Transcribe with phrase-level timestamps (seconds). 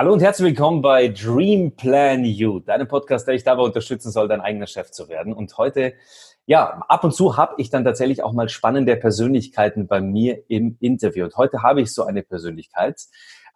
[0.00, 4.28] Hallo und herzlich willkommen bei Dream Plan You, deinem Podcast, der dich dabei unterstützen soll,
[4.28, 5.34] dein eigener Chef zu werden.
[5.34, 5.92] Und heute,
[6.46, 10.78] ja, ab und zu habe ich dann tatsächlich auch mal spannende Persönlichkeiten bei mir im
[10.80, 11.24] Interview.
[11.24, 12.98] Und heute habe ich so eine Persönlichkeit,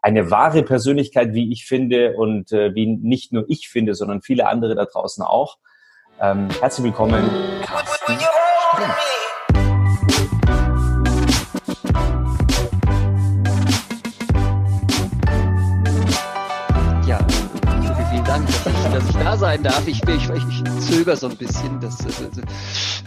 [0.03, 4.47] eine wahre Persönlichkeit, wie ich finde und äh, wie nicht nur ich finde, sondern viele
[4.47, 5.57] andere da draußen auch.
[6.21, 7.25] Ähm, herzlich willkommen,
[7.63, 8.19] Carsten.
[18.95, 19.89] Dass ich da sein darf.
[19.89, 21.81] Ich, ich, ich zögere so ein bisschen.
[21.81, 23.03] Das, das, das,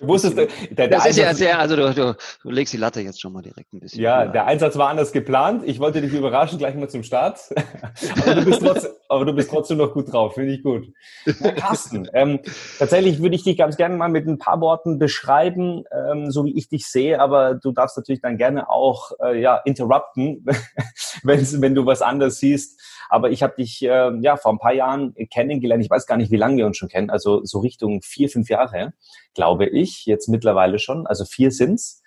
[0.00, 3.00] du wusstest, der, der das ist ja sehr, also du, du, du, legst die Latte
[3.00, 4.00] jetzt schon mal direkt ein bisschen.
[4.00, 5.62] Ja, der Einsatz war anders geplant.
[5.66, 7.40] Ich wollte dich überraschen, gleich mal zum Start.
[8.22, 10.86] aber, du bist trotzdem, aber du bist trotzdem noch gut drauf, finde ich gut.
[11.26, 12.38] Ja, Carsten, ähm,
[12.78, 16.56] tatsächlich würde ich dich ganz gerne mal mit ein paar Worten beschreiben, ähm, so wie
[16.56, 20.46] ich dich sehe, aber du darfst natürlich dann gerne auch äh, ja, interrupten,
[21.24, 22.80] wenn du was anders siehst.
[23.08, 25.84] Aber ich habe dich äh, ja vor ein paar Jahren kennengelernt.
[25.84, 27.10] Ich weiß gar nicht, wie lange wir uns schon kennen.
[27.10, 28.92] Also so Richtung vier, fünf Jahre,
[29.34, 31.06] glaube ich, jetzt mittlerweile schon.
[31.06, 32.02] Also vier sind's.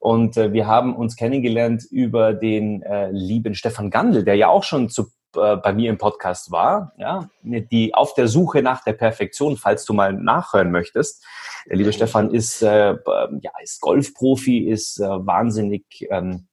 [0.00, 4.64] Und äh, wir haben uns kennengelernt über den äh, lieben Stefan Gandl, der ja auch
[4.64, 8.94] schon zu, äh, bei mir im Podcast war, ja, die auf der Suche nach der
[8.94, 11.22] Perfektion, falls du mal nachhören möchtest.
[11.68, 16.48] Der liebe Stefan ist, äh, ja, ist Golfprofi, ist äh, wahnsinnig ähm,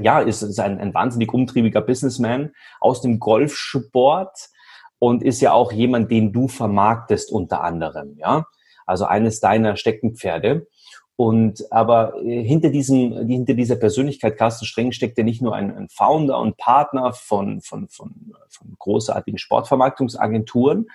[0.00, 4.50] ja, ist, ist ein, ein wahnsinnig umtriebiger Businessman aus dem Golfsport
[4.98, 8.46] und ist ja auch jemand, den du vermarktest unter anderem, ja.
[8.86, 10.66] Also eines deiner Steckenpferde.
[11.16, 15.76] Und aber äh, hinter diesem, hinter dieser Persönlichkeit Carsten Streng steckt ja nicht nur ein,
[15.76, 20.86] ein Founder und Partner von, von, von, von großartigen Sportvermarktungsagenturen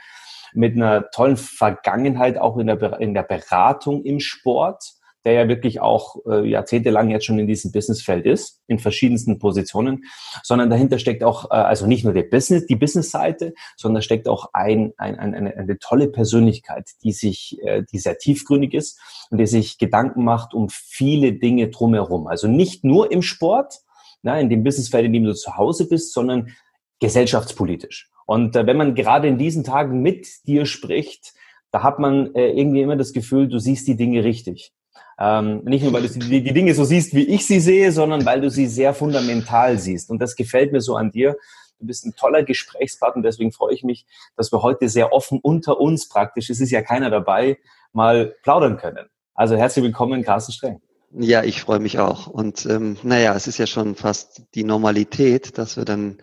[0.55, 4.94] mit einer tollen Vergangenheit auch in der, in der Beratung im Sport,
[5.25, 10.05] der ja wirklich auch äh, jahrzehntelang jetzt schon in diesem Businessfeld ist, in verschiedensten Positionen,
[10.43, 14.49] sondern dahinter steckt auch, äh, also nicht nur der Business, die Business-Seite, sondern steckt auch
[14.53, 18.99] ein, ein, ein, eine, eine tolle Persönlichkeit, die sich, äh, die sehr tiefgründig ist
[19.31, 22.27] und die sich Gedanken macht um viele Dinge drumherum.
[22.27, 23.81] Also nicht nur im Sport,
[24.21, 26.53] na, in dem Businessfeld, in dem du zu Hause bist, sondern
[26.99, 28.09] gesellschaftspolitisch.
[28.25, 31.33] Und äh, wenn man gerade in diesen Tagen mit dir spricht,
[31.71, 34.71] da hat man äh, irgendwie immer das Gefühl, du siehst die Dinge richtig.
[35.17, 38.25] Ähm, nicht nur, weil du die, die Dinge so siehst, wie ich sie sehe, sondern
[38.25, 40.09] weil du sie sehr fundamental siehst.
[40.09, 41.37] Und das gefällt mir so an dir.
[41.79, 44.05] Du bist ein toller Gesprächspartner, deswegen freue ich mich,
[44.37, 47.57] dass wir heute sehr offen unter uns praktisch, es ist ja keiner dabei,
[47.91, 49.07] mal plaudern können.
[49.33, 50.81] Also herzlich willkommen, Carsten Streng.
[51.17, 52.27] Ja, ich freue mich auch.
[52.27, 56.17] Und ähm, naja, es ist ja schon fast die Normalität, dass wir dann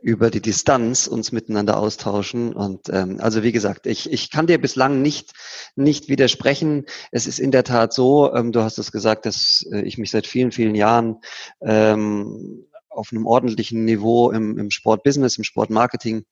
[0.00, 2.54] über die Distanz uns miteinander austauschen.
[2.54, 5.32] Und ähm, also wie gesagt, ich, ich kann dir bislang nicht,
[5.76, 6.86] nicht widersprechen.
[7.12, 10.10] Es ist in der Tat so, ähm, du hast es gesagt, dass äh, ich mich
[10.10, 11.18] seit vielen, vielen Jahren
[11.60, 16.24] ähm, auf einem ordentlichen Niveau im, im Sportbusiness, im Sportmarketing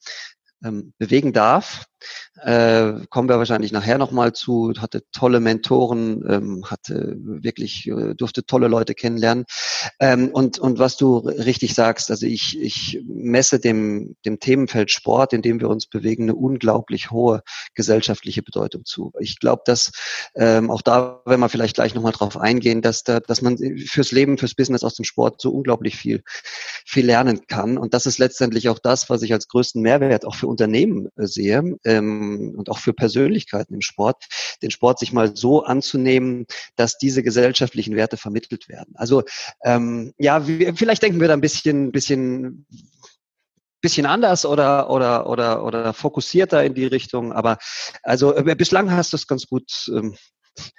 [0.64, 1.84] ähm, bewegen darf.
[2.42, 8.44] Äh, kommen wir wahrscheinlich nachher nochmal zu, hatte tolle Mentoren, ähm, hatte wirklich, äh, durfte
[8.44, 9.44] tolle Leute kennenlernen.
[10.00, 15.32] Ähm, und, und was du richtig sagst, also ich, ich messe dem, dem Themenfeld Sport,
[15.32, 17.42] in dem wir uns bewegen, eine unglaublich hohe
[17.74, 19.12] gesellschaftliche Bedeutung zu.
[19.18, 19.90] Ich glaube, dass
[20.34, 24.12] ähm, auch da, wenn wir vielleicht gleich nochmal drauf eingehen, dass da, dass man fürs
[24.12, 26.22] Leben, fürs Business aus dem Sport so unglaublich viel,
[26.86, 27.78] viel lernen kann.
[27.78, 31.26] Und das ist letztendlich auch das, was ich als größten Mehrwert auch für Unternehmen äh,
[31.26, 34.26] sehe ähm, und auch für Persönlichkeiten im Sport,
[34.62, 38.94] den Sport sich mal so anzunehmen, dass diese gesellschaftlichen Werte vermittelt werden.
[38.96, 39.22] Also
[39.64, 42.66] ähm, ja, wir, vielleicht denken wir da ein bisschen, bisschen
[43.80, 47.58] bisschen anders oder oder oder oder fokussierter in die Richtung, aber
[48.02, 50.16] also äh, bislang hast du es ganz gut ähm,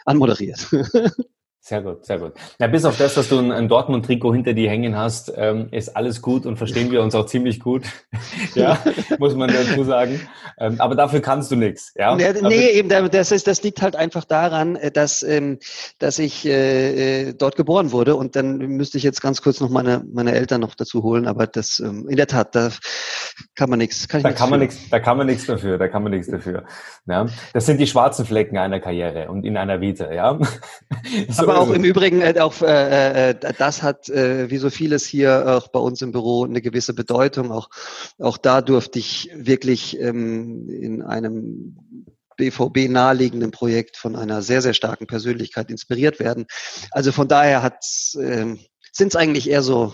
[0.05, 0.67] anmoderiert.
[1.69, 2.33] Sehr gut, sehr gut.
[2.59, 5.95] Ja, bis auf das, dass du ein, ein Dortmund-Trikot hinter dir hängen hast, ähm, ist
[5.95, 7.85] alles gut und verstehen wir uns auch ziemlich gut.
[8.55, 8.79] ja,
[9.19, 10.19] muss man dazu sagen.
[10.57, 11.93] Ähm, aber dafür kannst du nichts.
[11.95, 12.15] Ja?
[12.15, 15.59] Nee, nee, eben, das, ist, das liegt halt einfach daran, äh, dass, ähm,
[15.99, 19.69] dass ich äh, äh, dort geboren wurde und dann müsste ich jetzt ganz kurz noch
[19.69, 22.71] meine, meine Eltern noch dazu holen, aber das ähm, in der Tat, da
[23.53, 24.07] kann man nichts.
[24.07, 26.63] Kann da, kann man nichts da kann man nichts dafür, da kann man nichts dafür.
[27.05, 27.27] Ja?
[27.53, 30.39] Das sind die schwarzen Flecken einer Karriere und in einer Vita, ja.
[31.29, 35.05] so aber auch im Übrigen, äh, auch äh, äh, das hat, äh, wie so vieles
[35.05, 37.51] hier auch bei uns im Büro, eine gewisse Bedeutung.
[37.51, 37.69] Auch,
[38.19, 41.77] auch da durfte ich wirklich ähm, in einem
[42.37, 46.45] BVB naheliegenden Projekt von einer sehr, sehr starken Persönlichkeit inspiriert werden.
[46.91, 47.83] Also von daher hat
[48.17, 48.59] ähm,
[48.99, 49.93] sind es eigentlich eher so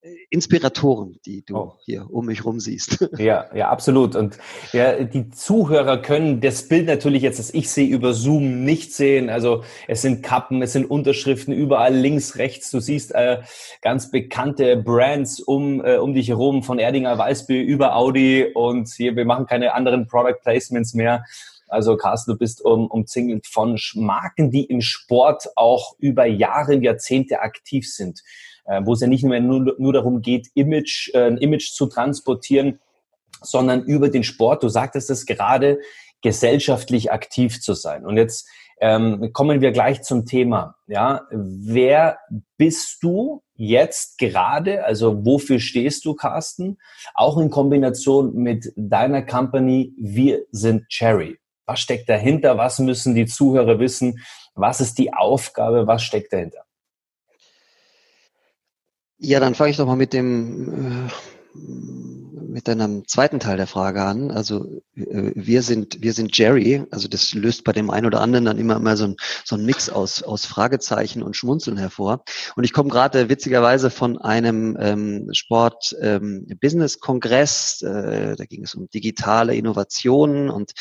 [0.00, 1.72] äh, Inspiratoren, die du oh.
[1.84, 3.06] hier um mich rum siehst.
[3.18, 4.16] Ja, ja, absolut.
[4.16, 4.38] Und
[4.72, 9.30] ja, die Zuhörer können das Bild natürlich jetzt, das ich sehe, über Zoom nicht sehen.
[9.30, 12.70] Also es sind Kappen, es sind Unterschriften überall links, rechts.
[12.70, 13.40] Du siehst äh,
[13.82, 19.16] ganz bekannte Brands um, äh, um dich herum, von Erdinger Weißbier über Audi und hier,
[19.16, 21.24] wir machen keine anderen Product Placements mehr.
[21.74, 27.40] Also Carsten, du bist um, umzingelt von Marken, die im Sport auch über Jahre, Jahrzehnte
[27.40, 28.22] aktiv sind,
[28.64, 31.86] äh, wo es ja nicht mehr nur, nur darum geht, Image, äh, ein Image zu
[31.86, 32.78] transportieren,
[33.42, 35.78] sondern über den Sport, du sagtest es gerade,
[36.22, 38.06] gesellschaftlich aktiv zu sein.
[38.06, 38.48] Und jetzt
[38.80, 40.76] ähm, kommen wir gleich zum Thema.
[40.86, 42.18] Ja, wer
[42.56, 44.84] bist du jetzt gerade?
[44.84, 46.78] Also wofür stehst du, Carsten?
[47.14, 49.92] Auch in Kombination mit deiner Company.
[49.98, 51.38] Wir sind Cherry.
[51.66, 52.58] Was steckt dahinter?
[52.58, 54.22] Was müssen die Zuhörer wissen?
[54.54, 55.86] Was ist die Aufgabe?
[55.86, 56.64] Was steckt dahinter?
[59.18, 61.10] Ja, dann fange ich doch mal mit dem äh,
[62.54, 64.30] mit deinem zweiten Teil der Frage an.
[64.30, 66.84] Also äh, wir sind wir sind Jerry.
[66.92, 69.64] Also das löst bei dem einen oder anderen dann immer immer so ein, so ein
[69.64, 72.22] Mix aus aus Fragezeichen und Schmunzeln hervor.
[72.54, 76.46] Und ich komme gerade witzigerweise von einem ähm, Sport ähm.
[76.48, 80.72] Äh, da ging es um digitale Innovationen und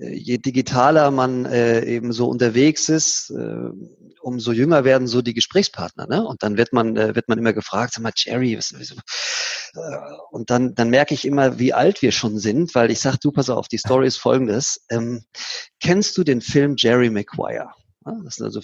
[0.00, 3.70] äh, je digitaler man äh, eben so unterwegs ist, äh,
[4.22, 6.06] umso jünger werden so die Gesprächspartner.
[6.06, 6.24] Ne?
[6.26, 8.92] Und dann wird man äh, wird man immer gefragt, sag mal Jerry, was, was
[9.74, 9.98] äh,
[10.30, 13.32] und dann, dann merke ich immer, wie alt wir schon sind, weil ich sage, du
[13.32, 14.84] pass auf, die Story ist folgendes.
[14.90, 15.24] Ähm,
[15.80, 17.70] kennst du den Film Jerry Maguire?
[18.04, 18.60] Das sind also,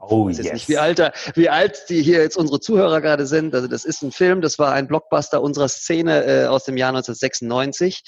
[0.00, 0.54] oh, ich weiß yes.
[0.54, 3.54] nicht, wie alt, wie alt die hier jetzt unsere Zuhörer gerade sind.
[3.54, 6.90] Also das ist ein Film, das war ein Blockbuster unserer Szene äh, aus dem Jahr
[6.90, 8.02] 1996,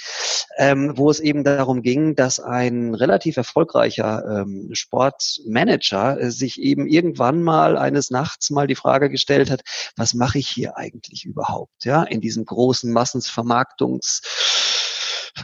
[0.59, 6.87] ähm, wo es eben darum ging, dass ein relativ erfolgreicher ähm, Sportmanager äh, sich eben
[6.87, 9.63] irgendwann mal eines Nachts mal die Frage gestellt hat,
[9.97, 11.85] was mache ich hier eigentlich überhaupt?
[11.85, 14.23] Ja, in diesem großen Massensvermarktungs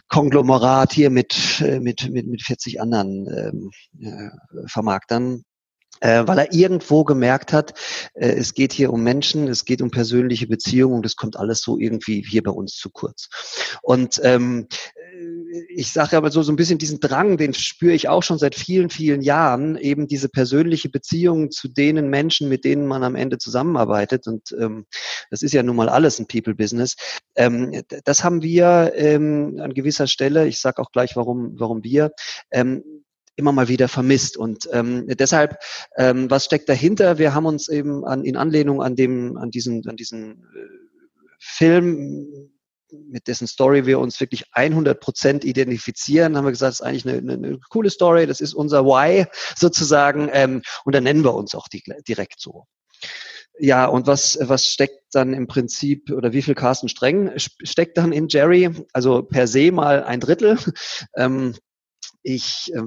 [0.08, 3.70] Konglomerat hier mit, äh, mit, mit, mit 40 anderen ähm,
[4.00, 4.30] äh,
[4.66, 5.44] Vermarktern
[6.00, 7.74] weil er irgendwo gemerkt hat,
[8.14, 11.60] äh, es geht hier um Menschen, es geht um persönliche Beziehungen und das kommt alles
[11.62, 13.28] so irgendwie hier bei uns zu kurz.
[13.82, 14.68] Und ähm,
[15.68, 18.54] ich sage aber so, so ein bisschen diesen Drang, den spüre ich auch schon seit
[18.54, 23.38] vielen, vielen Jahren, eben diese persönliche Beziehung zu denen Menschen, mit denen man am Ende
[23.38, 24.26] zusammenarbeitet.
[24.26, 24.86] Und ähm,
[25.30, 26.96] das ist ja nun mal alles ein People-Business.
[27.36, 32.12] Ähm, das haben wir ähm, an gewisser Stelle, ich sage auch gleich, warum, warum wir,
[32.50, 32.82] ähm,
[33.36, 34.36] immer mal wieder vermisst.
[34.36, 35.58] Und ähm, deshalb,
[35.96, 37.18] ähm, was steckt dahinter?
[37.18, 40.84] Wir haben uns eben an, in Anlehnung an dem, an diesen, an diesen äh,
[41.38, 42.50] Film
[43.08, 47.06] mit dessen Story wir uns wirklich 100 Prozent identifizieren, haben wir gesagt, das ist eigentlich
[47.06, 49.26] eine, eine, eine, coole Story, das ist unser Why
[49.56, 52.66] sozusagen, ähm, und dann nennen wir uns auch die, direkt so.
[53.58, 58.12] Ja, und was, was steckt dann im Prinzip, oder wie viel Carsten Streng steckt dann
[58.12, 58.70] in Jerry?
[58.92, 60.58] Also per se mal ein Drittel.
[61.16, 61.54] Ähm,
[62.24, 62.80] ich äh,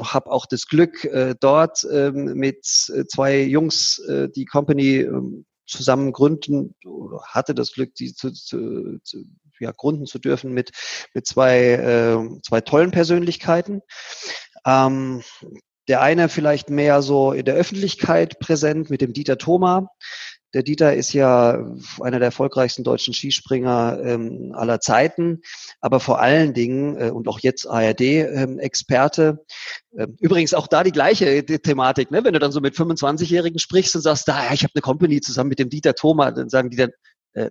[0.00, 6.12] habe auch das Glück, äh, dort äh, mit zwei Jungs äh, die Company äh, zusammen
[6.12, 9.24] gründen oder hatte das Glück, die zu, zu, zu
[9.58, 10.70] ja, gründen zu dürfen mit,
[11.14, 13.82] mit zwei, äh, zwei tollen Persönlichkeiten.
[14.64, 15.22] Ähm,
[15.88, 19.88] der eine vielleicht mehr so in der Öffentlichkeit präsent mit dem Dieter Thoma,
[20.54, 21.66] der Dieter ist ja
[22.00, 25.40] einer der erfolgreichsten deutschen Skispringer ähm, aller Zeiten,
[25.80, 29.44] aber vor allen Dingen äh, und auch jetzt ARD-Experte.
[29.96, 32.24] Ähm, äh, übrigens auch da die gleiche die Thematik, ne?
[32.24, 35.48] wenn du dann so mit 25-Jährigen sprichst und sagst, da, ich habe eine Company zusammen
[35.48, 36.90] mit dem Dieter Thoma, dann sagen die dann,
[37.34, 37.50] äh,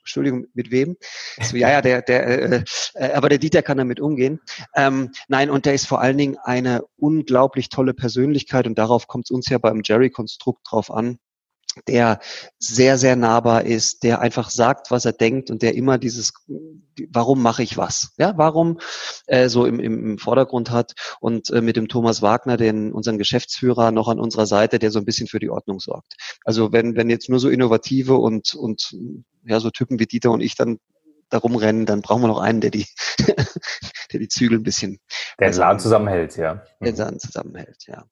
[0.00, 0.96] Entschuldigung, mit wem?
[1.40, 2.64] So, ja, ja, der, der, äh,
[2.94, 4.40] äh, aber der Dieter kann damit umgehen.
[4.74, 9.26] Ähm, nein, und der ist vor allen Dingen eine unglaublich tolle Persönlichkeit und darauf kommt
[9.26, 11.18] es uns ja beim Jerry-Konstrukt drauf an
[11.88, 12.20] der
[12.58, 16.32] sehr, sehr nahbar ist, der einfach sagt, was er denkt und der immer dieses,
[17.10, 18.12] warum mache ich was?
[18.16, 18.78] Ja, warum
[19.26, 23.90] äh, so im, im Vordergrund hat und äh, mit dem Thomas Wagner, den unseren Geschäftsführer
[23.90, 26.14] noch an unserer Seite, der so ein bisschen für die Ordnung sorgt.
[26.44, 28.96] Also wenn, wenn jetzt nur so innovative und, und
[29.44, 30.78] ja, so Typen wie Dieter und ich dann
[31.30, 32.86] darum rennen, dann brauchen wir noch einen, der die,
[34.12, 35.00] der die Zügel ein bisschen.
[35.40, 36.62] Der den Laden zusammenhält, ja.
[36.80, 38.04] Der den Laden zusammenhält, ja.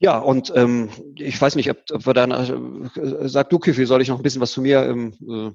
[0.00, 4.02] Ja, und ähm, ich weiß nicht, ob, ob wir dann, äh, sag du, Kiffy, soll
[4.02, 5.50] ich noch ein bisschen was zu mir ähm, äh,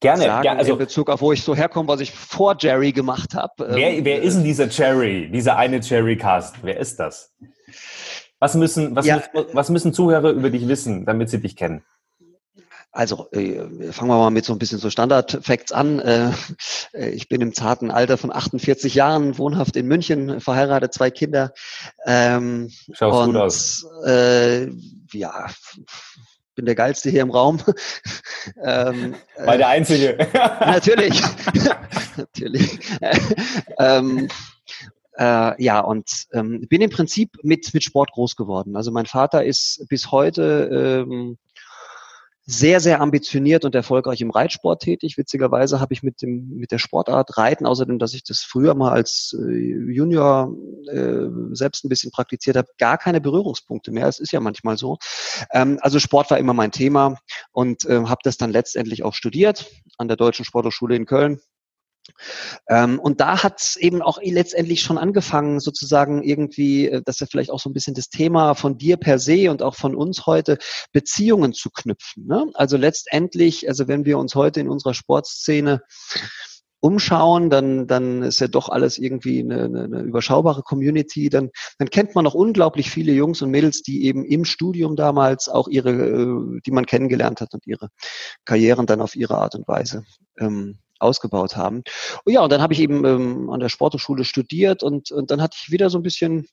[0.00, 2.90] Gerne, sagen, ja, also in Bezug auf wo ich so herkomme, was ich vor Jerry
[2.90, 3.52] gemacht habe.
[3.58, 6.56] Wer, ähm, wer ist denn dieser Jerry, dieser eine Jerry Cast?
[6.62, 7.34] Wer ist das?
[8.38, 11.82] Was müssen, was, ja, müssen, was müssen Zuhörer über dich wissen, damit sie dich kennen?
[12.92, 16.00] Also äh, fangen wir mal mit so ein bisschen so Standard-Facts an.
[16.00, 16.32] Äh,
[16.92, 21.52] äh, ich bin im zarten Alter von 48 Jahren, wohnhaft in München, verheiratet, zwei Kinder.
[22.04, 23.86] Ähm, Schaust und, gut aus.
[24.04, 24.70] Äh,
[25.12, 25.46] ja,
[26.56, 27.62] bin der Geilste hier im Raum.
[28.62, 30.16] ähm, War der Einzige.
[30.60, 31.22] natürlich.
[32.16, 32.78] natürlich.
[33.78, 34.28] ähm,
[35.16, 38.76] äh, ja, und ähm, bin im Prinzip mit, mit Sport groß geworden.
[38.76, 41.38] Also mein Vater ist bis heute ähm,
[42.50, 45.16] sehr, sehr ambitioniert und erfolgreich im Reitsport tätig.
[45.16, 48.90] Witzigerweise habe ich mit dem mit der Sportart Reiten, außerdem, dass ich das früher mal
[48.90, 50.52] als äh, Junior
[50.90, 54.08] äh, selbst ein bisschen praktiziert habe, gar keine Berührungspunkte mehr.
[54.08, 54.98] Es ist ja manchmal so.
[55.52, 57.16] Ähm, also Sport war immer mein Thema
[57.52, 61.40] und äh, habe das dann letztendlich auch studiert an der Deutschen Sporthochschule in Köln
[62.98, 67.26] und da hat es eben auch letztendlich schon angefangen, sozusagen irgendwie, äh, das ist ja
[67.30, 70.26] vielleicht auch so ein bisschen das Thema von dir per se und auch von uns
[70.26, 70.58] heute,
[70.92, 72.26] Beziehungen zu knüpfen.
[72.26, 72.46] Ne?
[72.54, 75.82] Also letztendlich, also wenn wir uns heute in unserer Sportszene
[76.80, 81.28] umschauen, dann, dann ist ja doch alles irgendwie eine, eine, eine überschaubare Community.
[81.28, 85.48] Dann, dann kennt man noch unglaublich viele Jungs und Mädels, die eben im Studium damals
[85.48, 87.88] auch ihre, äh, die man kennengelernt hat und ihre
[88.44, 90.04] Karrieren dann auf ihre Art und Weise
[90.38, 91.82] ähm, ausgebaut haben.
[92.24, 95.42] Und ja, und dann habe ich eben ähm, an der Sporthochschule studiert und, und dann
[95.42, 96.46] hatte ich wieder so ein bisschen,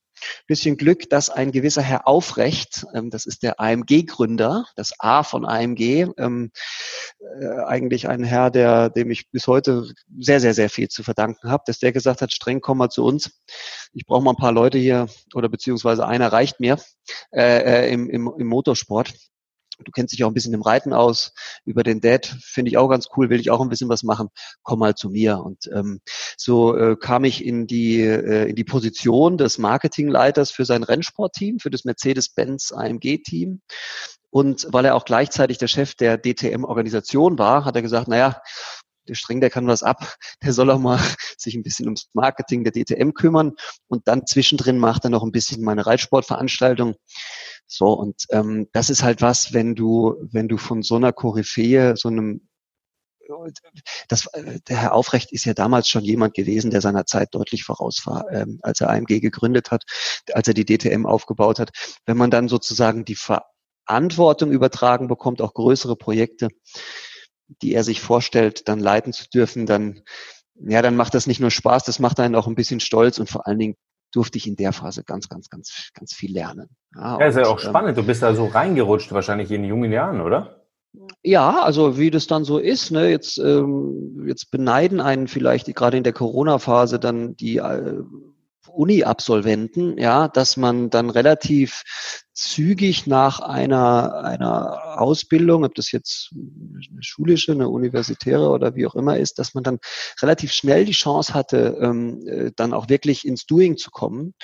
[0.48, 5.46] bisschen Glück, dass ein gewisser Herr Aufrecht, ähm, das ist der AMG-Gründer, das A von
[5.46, 6.52] AMG, ähm,
[7.40, 11.50] äh, eigentlich ein Herr, der, dem ich bis heute sehr, sehr, sehr viel zu verdanken
[11.50, 13.42] habe, dass der gesagt hat, streng komm mal zu uns.
[13.94, 16.78] Ich brauche mal ein paar Leute hier oder beziehungsweise einer reicht mir
[17.32, 19.14] äh, äh im, im, im Motorsport.
[19.84, 21.34] Du kennst dich auch ein bisschen im Reiten aus.
[21.66, 24.30] Über den Dad finde ich auch ganz cool, will ich auch ein bisschen was machen.
[24.64, 25.40] Komm mal zu mir.
[25.40, 26.02] Und ähm,
[26.38, 31.60] so äh, kam ich in die, äh, in die Position des Marketingleiters für sein Rennsportteam,
[31.60, 33.62] für das Mercedes-Benz AMG-Team.
[34.30, 38.42] Und weil er auch gleichzeitig der Chef der DTM-Organisation war, hat er gesagt, naja,
[39.08, 41.00] der Streng, der kann was ab, der soll auch mal
[41.38, 43.54] sich ein bisschen ums Marketing der DTM kümmern
[43.88, 46.96] und dann zwischendrin macht er noch ein bisschen meine Reitsportveranstaltung.
[47.68, 51.96] So, und ähm, das ist halt was, wenn du, wenn du von so einer Koryphäe,
[51.98, 52.48] so einem
[54.08, 54.30] das,
[54.70, 58.32] der Herr Aufrecht ist ja damals schon jemand gewesen, der seiner Zeit deutlich voraus war,
[58.32, 59.84] ähm, als er AMG gegründet hat,
[60.32, 61.72] als er die DTM aufgebaut hat.
[62.06, 66.50] Wenn man dann sozusagen die Verantwortung übertragen bekommt, auch größere Projekte,
[67.62, 70.02] die er sich vorstellt, dann leiten zu dürfen, dann,
[70.56, 73.30] ja, dann macht das nicht nur Spaß, das macht einen auch ein bisschen stolz und
[73.30, 73.76] vor allen Dingen
[74.12, 76.70] durfte ich in der Phase ganz, ganz, ganz, ganz viel lernen.
[76.96, 77.98] Ja, ja ist ja auch ähm, spannend.
[77.98, 80.64] Du bist da so reingerutscht wahrscheinlich in jungen Jahren, oder?
[81.24, 85.98] Ja, also wie das dann so ist, ne, jetzt, ähm, jetzt beneiden einen vielleicht gerade
[85.98, 88.02] in der Corona-Phase dann die äh,
[88.78, 91.84] Uni-Absolventen, ja, dass man dann relativ
[92.34, 98.96] zügig nach einer, einer Ausbildung, ob das jetzt eine schulische, eine universitäre oder wie auch
[98.96, 99.80] immer ist, dass man dann
[100.22, 104.36] relativ schnell die Chance hatte, ähm, äh, dann auch wirklich ins Doing zu kommen.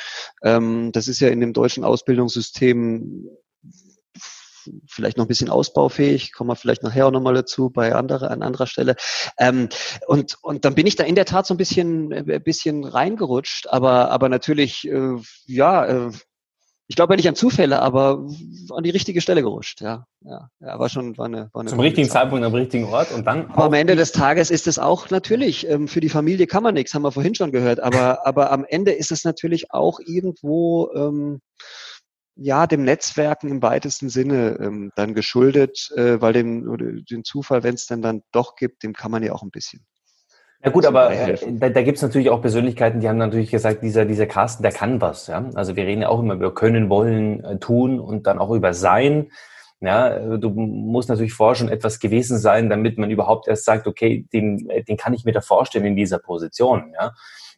[0.42, 3.30] Ähm, das ist ja in dem deutschen Ausbildungssystem
[4.88, 8.42] vielleicht noch ein bisschen ausbaufähig, kommen wir vielleicht nachher auch nochmal dazu bei anderer, an
[8.44, 8.96] anderer Stelle.
[9.38, 9.70] Ähm,
[10.08, 12.84] und, und dann bin ich da in der Tat so ein bisschen, ein äh, bisschen
[12.84, 15.16] reingerutscht, aber, aber natürlich, äh,
[15.46, 16.12] ja, äh,
[16.88, 18.28] ich glaube ja nicht an Zufälle, aber
[18.72, 20.06] an die richtige Stelle gerutscht, ja.
[20.22, 22.24] Ja, ja war schon, war eine, war eine Zum richtigen Zeit.
[22.24, 23.50] Zeitpunkt am richtigen Ort und dann.
[23.52, 26.74] Aber am Ende des Tages ist es auch natürlich, ähm, für die Familie kann man
[26.74, 30.90] nichts, haben wir vorhin schon gehört, aber, aber am Ende ist es natürlich auch irgendwo,
[30.94, 31.42] ähm,
[32.36, 37.64] ja, dem Netzwerken im weitesten Sinne ähm, dann geschuldet, äh, weil dem, oder den Zufall,
[37.64, 39.86] wenn es dann dann doch gibt, dem kann man ja auch ein bisschen.
[40.64, 43.84] Ja gut, aber äh, da, da gibt es natürlich auch Persönlichkeiten, die haben natürlich gesagt,
[43.84, 45.28] dieser, dieser Carsten, der kann was.
[45.28, 45.50] Ja?
[45.56, 48.74] Also wir reden ja auch immer über können, wollen, äh, tun und dann auch über
[48.74, 49.30] sein.
[49.82, 54.26] Ja, du musst natürlich vorher schon etwas gewesen sein, damit man überhaupt erst sagt, okay,
[54.32, 56.94] den, äh, den kann ich mir da vorstellen in dieser Position.
[56.94, 57.12] Ja?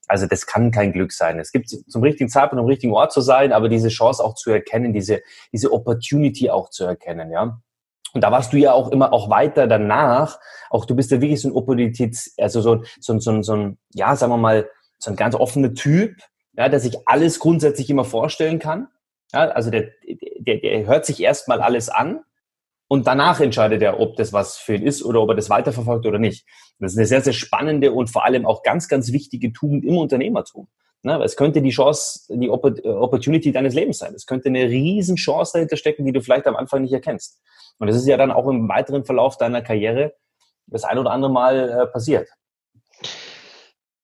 [0.08, 1.40] Also das kann kein Glück sein.
[1.40, 4.52] Es gibt zum richtigen Zeitpunkt am richtigen Ort zu sein, aber diese Chance auch zu
[4.52, 5.22] erkennen, diese,
[5.52, 7.60] diese Opportunity auch zu erkennen, ja.
[8.14, 10.40] Und da warst du ja auch immer auch weiter danach.
[10.70, 14.16] Auch du bist ja wirklich so ein Opportunitäts, also so, so, so, so ein, ja,
[14.16, 14.70] sagen wir mal,
[15.00, 16.16] so ein ganz offener Typ,
[16.54, 18.88] ja, der sich alles grundsätzlich immer vorstellen kann.
[19.34, 19.90] Ja, also der,
[20.40, 22.22] der, der hört sich erstmal alles an
[22.88, 26.06] und danach entscheidet er, ob das was für ihn ist oder ob er das weiterverfolgt
[26.06, 26.46] oder nicht.
[26.80, 29.98] Das ist eine sehr, sehr spannende und vor allem auch ganz, ganz wichtige Tugend im
[29.98, 30.68] Unternehmertum.
[31.02, 31.22] Ne?
[31.24, 34.14] Es könnte die Chance, die Opportunity deines Lebens sein.
[34.14, 37.42] Es könnte eine riesen Chance dahinter stecken, die du vielleicht am Anfang nicht erkennst.
[37.80, 40.14] Und das ist ja dann auch im weiteren Verlauf deiner Karriere
[40.68, 42.28] das ein oder andere Mal äh, passiert.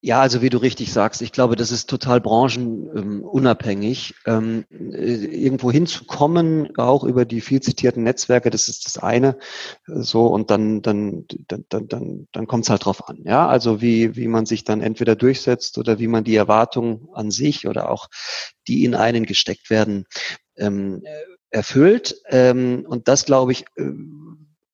[0.03, 4.15] Ja, also wie du richtig sagst, ich glaube, das ist total branchenunabhängig.
[4.25, 9.38] Ähm, äh, irgendwo hinzukommen, auch über die viel zitierten Netzwerke, das ist das eine.
[9.86, 13.20] So, und dann, dann, dann, dann, dann, dann kommt es halt drauf an.
[13.25, 17.29] Ja, also wie, wie man sich dann entweder durchsetzt oder wie man die Erwartungen an
[17.29, 18.08] sich oder auch
[18.67, 20.05] die in einen gesteckt werden,
[20.58, 21.03] ähm,
[21.51, 22.15] erfüllt.
[22.27, 23.84] Ähm, und das, glaube ich, äh,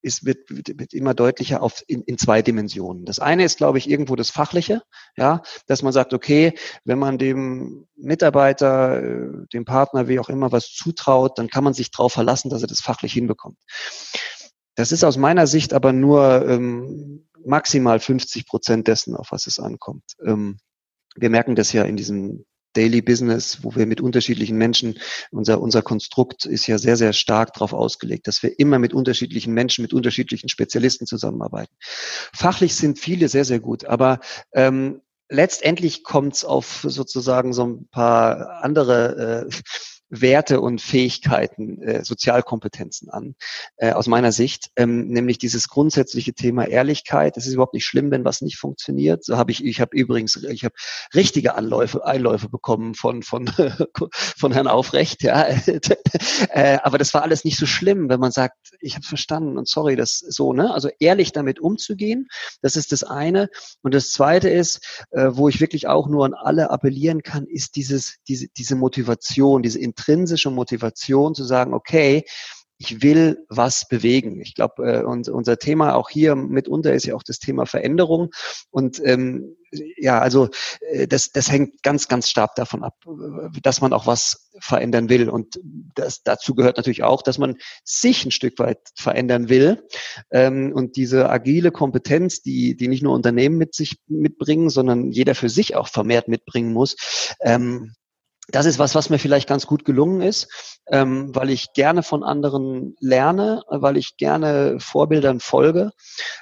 [0.07, 3.05] ist, wird, wird immer deutlicher auf, in, in zwei Dimensionen.
[3.05, 4.81] Das eine ist, glaube ich, irgendwo das Fachliche,
[5.15, 10.51] ja, dass man sagt, okay, wenn man dem Mitarbeiter, äh, dem Partner, wie auch immer,
[10.51, 13.57] was zutraut, dann kann man sich darauf verlassen, dass er das fachlich hinbekommt.
[14.75, 19.59] Das ist aus meiner Sicht aber nur ähm, maximal 50 Prozent dessen, auf was es
[19.59, 20.03] ankommt.
[20.25, 20.59] Ähm,
[21.15, 25.00] wir merken das ja in diesem Daily Business, wo wir mit unterschiedlichen Menschen,
[25.31, 29.53] unser, unser Konstrukt ist ja sehr, sehr stark darauf ausgelegt, dass wir immer mit unterschiedlichen
[29.53, 31.74] Menschen, mit unterschiedlichen Spezialisten zusammenarbeiten.
[31.79, 34.19] Fachlich sind viele sehr, sehr gut, aber
[34.53, 39.55] ähm, letztendlich kommt es auf sozusagen so ein paar andere äh,
[40.09, 43.35] Werte und Fähigkeiten, äh, Sozialkompetenzen an,
[43.77, 47.35] äh, aus meiner Sicht, ähm, nämlich dieses grundsätzliche Thema Ehrlichkeit.
[47.35, 49.25] Es ist überhaupt nicht schlimm, wenn was nicht funktioniert.
[49.25, 50.75] So habe ich, ich habe übrigens, ich habe
[51.13, 53.47] richtige Anläufe, Einläufe bekommen von von
[54.37, 55.45] von Herrn Aufrecht, ja.
[56.49, 59.67] äh, aber das war alles nicht so schlimm, wenn man sagt, ich habe verstanden und
[59.67, 60.73] sorry, das so, ne?
[60.73, 62.27] Also ehrlich damit umzugehen,
[62.61, 63.49] das ist das eine.
[63.81, 67.75] Und das zweite ist, äh, wo ich wirklich auch nur an alle appellieren kann, ist
[67.75, 72.23] dieses diese diese Motivation, diese intrinsische Motivation zu sagen, okay,
[72.79, 74.39] ich will was bewegen.
[74.39, 78.29] Ich glaube, äh, und unser Thema auch hier mitunter ist ja auch das Thema Veränderung.
[78.69, 79.55] Und ähm,
[79.97, 80.49] ja, also
[80.81, 82.93] äh, das, das hängt ganz, ganz stark davon ab,
[83.63, 85.27] dass man auch was verändern will.
[85.27, 85.59] Und
[85.95, 89.83] das, dazu gehört natürlich auch, dass man sich ein Stück weit verändern will.
[90.29, 95.33] Ähm, und diese agile Kompetenz, die, die nicht nur Unternehmen mit sich mitbringen, sondern jeder
[95.33, 96.95] für sich auch vermehrt mitbringen muss,
[97.41, 97.95] ähm,
[98.49, 102.23] das ist was, was mir vielleicht ganz gut gelungen ist, ähm, weil ich gerne von
[102.23, 105.91] anderen lerne, weil ich gerne Vorbildern folge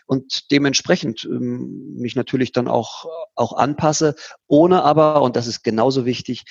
[0.05, 4.15] und dementsprechend ähm, mich natürlich dann auch, auch anpasse,
[4.47, 6.43] ohne aber, und das ist genauso wichtig,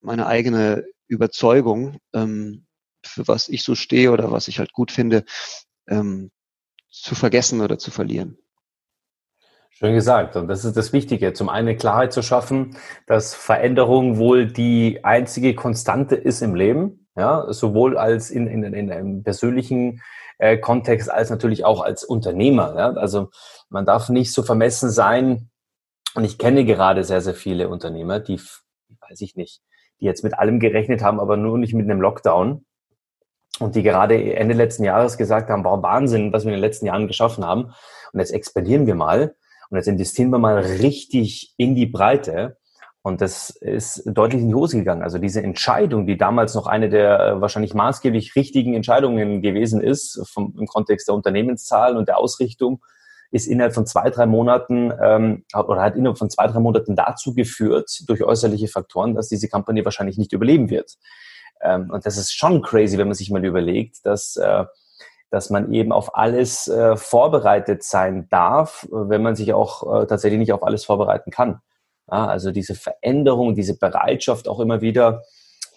[0.00, 2.66] meine eigene Überzeugung, ähm,
[3.04, 5.24] für was ich so stehe oder was ich halt gut finde,
[5.88, 6.30] ähm,
[6.90, 8.38] zu vergessen oder zu verlieren.
[9.74, 10.36] Schön gesagt.
[10.36, 11.32] Und das ist das Wichtige.
[11.32, 12.76] Zum einen Klarheit zu schaffen,
[13.06, 17.08] dass Veränderung wohl die einzige Konstante ist im Leben.
[17.16, 20.00] Ja, sowohl als in, in, in einem persönlichen
[20.38, 22.74] äh, Kontext als natürlich auch als Unternehmer.
[22.76, 22.92] Ja?
[22.92, 23.30] Also
[23.68, 25.50] man darf nicht so vermessen sein.
[26.14, 28.40] Und ich kenne gerade sehr, sehr viele Unternehmer, die,
[29.08, 29.62] weiß ich nicht,
[30.00, 32.64] die jetzt mit allem gerechnet haben, aber nur nicht mit einem Lockdown.
[33.58, 36.86] Und die gerade Ende letzten Jahres gesagt haben, wow, Wahnsinn, was wir in den letzten
[36.86, 37.72] Jahren geschaffen haben.
[38.12, 39.34] Und jetzt expandieren wir mal.
[39.72, 42.58] Und jetzt investieren wir mal richtig in die Breite.
[43.00, 45.02] Und das ist deutlich in die Hose gegangen.
[45.02, 50.28] Also diese Entscheidung, die damals noch eine der äh, wahrscheinlich maßgeblich richtigen Entscheidungen gewesen ist,
[50.30, 52.84] vom, im Kontext der Unternehmenszahl und der Ausrichtung,
[53.30, 57.34] ist innerhalb von zwei, drei Monaten ähm, oder hat innerhalb von zwei, drei Monaten dazu
[57.34, 60.98] geführt, durch äußerliche Faktoren, dass diese Company wahrscheinlich nicht überleben wird.
[61.62, 64.66] Ähm, und das ist schon crazy, wenn man sich mal überlegt, dass äh,
[65.32, 70.38] dass man eben auf alles äh, vorbereitet sein darf, wenn man sich auch äh, tatsächlich
[70.38, 71.60] nicht auf alles vorbereiten kann.
[72.10, 75.22] Ja, also diese Veränderung, diese Bereitschaft auch immer wieder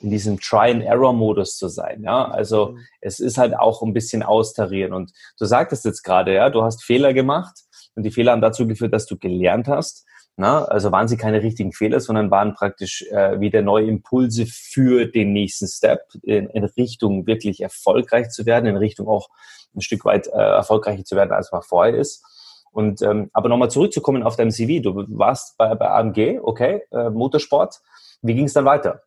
[0.02, 2.04] in diesem Try-and-Error-Modus zu sein.
[2.04, 2.80] Ja, also mhm.
[3.00, 4.92] es ist halt auch ein bisschen austarieren.
[4.92, 7.56] Und du sagtest jetzt gerade, ja, du hast Fehler gemacht
[7.96, 10.06] und die Fehler haben dazu geführt, dass du gelernt hast.
[10.38, 15.06] Na, also waren sie keine richtigen Fehler, sondern waren praktisch äh, wieder neue Impulse für
[15.06, 19.30] den nächsten Step in, in Richtung wirklich erfolgreich zu werden, in Richtung auch
[19.74, 22.24] ein Stück weit äh, erfolgreicher zu werden, als man vorher ist.
[22.72, 27.10] Und ähm, aber nochmal zurückzukommen auf deinem CV, du warst bei, bei AMG, okay, äh,
[27.10, 27.80] Motorsport.
[28.22, 29.04] Wie ging es dann weiter?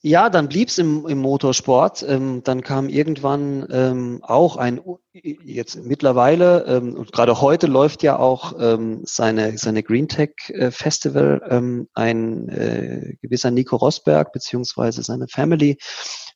[0.00, 2.04] Ja, dann blieb's im, im Motorsport.
[2.06, 4.80] Ähm, dann kam irgendwann ähm, auch ein,
[5.12, 10.70] jetzt mittlerweile, ähm, und gerade heute läuft ja auch ähm, seine, seine Green Tech äh,
[10.70, 15.78] Festival, ähm, ein äh, gewisser Nico Rosberg beziehungsweise seine Family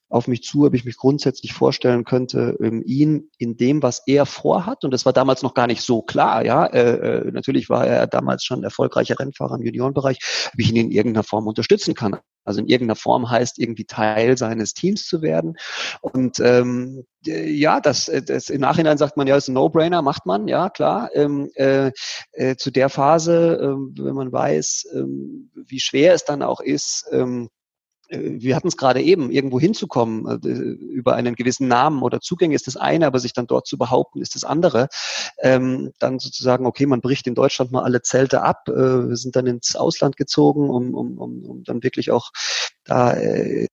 [0.09, 4.27] auf mich zu, ob ich mich grundsätzlich vorstellen könnte, ähm, ihn in dem, was er
[4.27, 7.87] vorhat, und das war damals noch gar nicht so klar, ja, äh, äh, natürlich war
[7.87, 10.19] er damals schon erfolgreicher Rennfahrer im Juniorenbereich,
[10.53, 12.17] ob ich ihn in irgendeiner Form unterstützen kann.
[12.45, 15.57] Also in irgendeiner Form heißt irgendwie Teil seines Teams zu werden.
[16.01, 20.49] Und ähm, ja, das, das im Nachhinein sagt man ja, ist ein No-Brainer, macht man,
[20.49, 21.11] ja klar.
[21.15, 21.93] Ähm, äh,
[22.33, 27.07] äh, zu der Phase, äh, wenn man weiß, ähm, wie schwer es dann auch ist,
[27.13, 27.62] ähm, äh,
[28.13, 32.67] wir hatten es gerade eben, irgendwo hinzukommen, äh, über einen gewissen Namen oder Zugänge ist
[32.67, 34.89] das eine, aber sich dann dort zu behaupten, ist das andere.
[35.39, 39.37] Ähm, dann sozusagen, okay, man bricht in Deutschland mal alle Zelte ab, äh, wir sind
[39.37, 42.31] dann ins Ausland gezogen, um, um, um, um dann wirklich auch
[42.85, 43.67] da äh,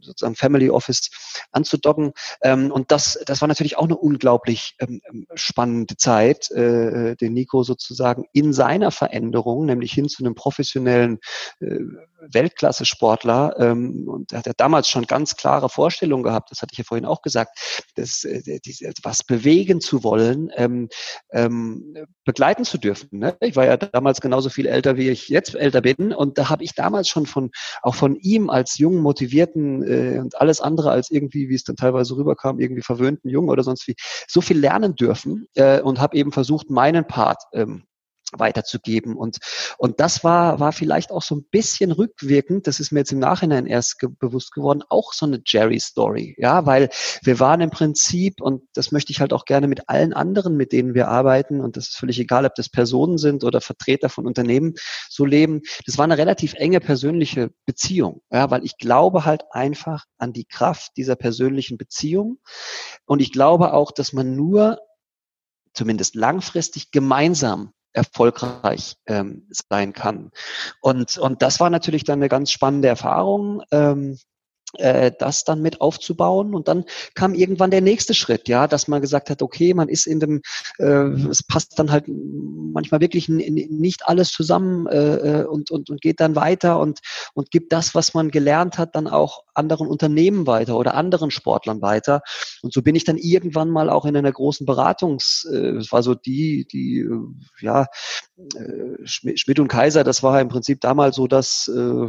[0.00, 1.10] sozusagen Family Office
[1.52, 2.12] anzudocken.
[2.42, 5.00] Ähm, und das, das war natürlich auch eine unglaublich ähm,
[5.34, 11.18] spannende Zeit, äh, den Nico sozusagen in seiner Veränderung, nämlich hin zu einem professionellen
[11.60, 11.78] äh,
[12.20, 13.54] Weltklasse-Sportler.
[13.58, 16.84] Ähm, und er hat ja damals schon ganz klare Vorstellungen gehabt, das hatte ich ja
[16.84, 17.58] vorhin auch gesagt,
[17.94, 20.88] dass, äh, diese, was bewegen zu wollen, ähm,
[21.32, 23.18] ähm, begleiten zu dürfen.
[23.18, 23.36] Ne?
[23.40, 26.12] Ich war ja damals genauso viel älter, wie ich jetzt älter bin.
[26.12, 27.50] Und da habe ich damals schon von
[27.82, 31.76] auch von ihm als jungen, motivierten äh, und alles andere als irgendwie, wie es dann
[31.76, 33.94] teilweise rüberkam, irgendwie verwöhnten Jungen oder sonst wie,
[34.28, 37.84] so viel lernen dürfen äh, und habe eben versucht, meinen Part ähm,
[38.36, 39.16] weiterzugeben.
[39.16, 39.38] Und,
[39.78, 43.18] und das war, war vielleicht auch so ein bisschen rückwirkend, das ist mir jetzt im
[43.18, 46.36] Nachhinein erst ge bewusst geworden, auch so eine Jerry-Story.
[46.38, 46.90] Ja, weil
[47.22, 50.72] wir waren im Prinzip, und das möchte ich halt auch gerne mit allen anderen, mit
[50.72, 54.26] denen wir arbeiten, und das ist völlig egal, ob das Personen sind oder Vertreter von
[54.26, 54.74] Unternehmen,
[55.08, 55.62] so leben.
[55.86, 58.22] Das war eine relativ enge persönliche Beziehung.
[58.30, 62.38] Ja, weil ich glaube halt einfach an die Kraft dieser persönlichen Beziehung.
[63.06, 64.78] Und ich glaube auch, dass man nur
[65.72, 70.30] zumindest langfristig gemeinsam erfolgreich ähm, sein kann.
[70.80, 73.62] Und, und das war natürlich dann eine ganz spannende Erfahrung.
[73.70, 74.16] Ähm, äh,
[74.72, 76.54] das dann mit aufzubauen.
[76.54, 80.06] Und dann kam irgendwann der nächste Schritt, ja, dass man gesagt hat, okay, man ist
[80.06, 80.42] in dem,
[80.78, 86.00] äh, es passt dann halt manchmal wirklich nicht alles zusammen äh, äh, und, und, und
[86.00, 87.00] geht dann weiter und,
[87.34, 91.82] und gibt das, was man gelernt hat, dann auch anderen Unternehmen weiter oder anderen Sportlern
[91.82, 92.22] weiter.
[92.62, 96.02] Und so bin ich dann irgendwann mal auch in einer großen Beratungs, äh, das war
[96.02, 97.86] so die, die, äh, ja,
[98.36, 102.08] äh, Schmidt und Kaiser, das war im Prinzip damals so dass äh,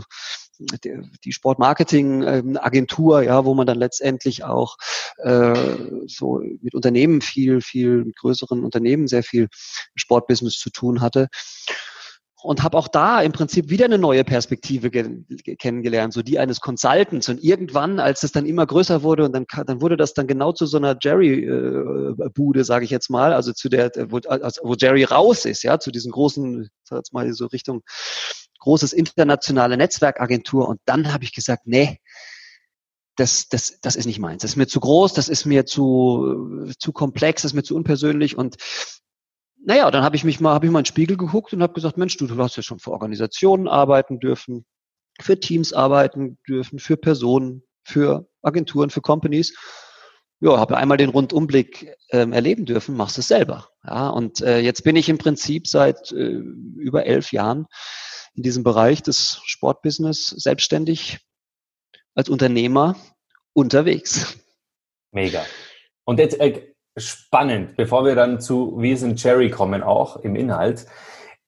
[0.60, 4.78] die Sportmarketing-Agentur, ja, wo man dann letztendlich auch
[5.18, 5.56] äh,
[6.08, 9.48] so mit Unternehmen viel, viel mit größeren Unternehmen sehr viel
[9.96, 11.28] Sportbusiness zu tun hatte
[12.44, 17.30] und habe auch da im Prinzip wieder eine neue Perspektive kennengelernt, so die eines Consultants.
[17.30, 20.52] Und irgendwann, als es dann immer größer wurde, und dann, dann wurde das dann genau
[20.52, 25.04] zu so einer Jerry-Bude, sage ich jetzt mal, also zu der, wo, also wo Jerry
[25.04, 27.84] raus ist, ja, zu diesen großen, sag jetzt mal so Richtung
[28.62, 30.68] großes internationale Netzwerkagentur.
[30.68, 32.00] Und dann habe ich gesagt, nee,
[33.18, 34.42] das, das, das ist nicht meins.
[34.42, 37.76] Das ist mir zu groß, das ist mir zu, zu komplex, das ist mir zu
[37.76, 38.38] unpersönlich.
[38.38, 38.56] Und
[39.64, 41.74] naja, dann habe ich mich mal, habe ich mal in den Spiegel geguckt und habe
[41.74, 44.66] gesagt, Mensch, du, du hast ja schon für Organisationen arbeiten dürfen,
[45.20, 49.56] für Teams arbeiten dürfen, für Personen, für Agenturen, für Companies.
[50.40, 53.70] Ja, habe einmal den Rundumblick ähm, erleben dürfen, machst es selber.
[53.86, 56.42] Ja, und äh, jetzt bin ich im Prinzip seit äh,
[56.78, 57.68] über elf Jahren
[58.36, 61.20] in diesem Bereich des Sportbusiness selbstständig
[62.16, 62.96] als Unternehmer
[63.54, 64.38] unterwegs.
[65.12, 65.44] Mega.
[66.06, 70.86] Und jetzt äh, spannend, bevor wir dann zu Wir sind Cherry kommen, auch im Inhalt,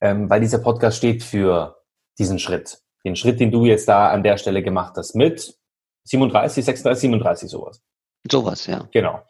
[0.02, 1.78] ähm, weil dieser Podcast steht für
[2.18, 2.80] diesen Schritt.
[3.06, 5.58] Den Schritt, den du jetzt da an der Stelle gemacht hast mit
[6.06, 7.82] 37, 36, 37, sowas.
[8.30, 8.88] Sowas, ja.
[8.92, 9.22] Genau.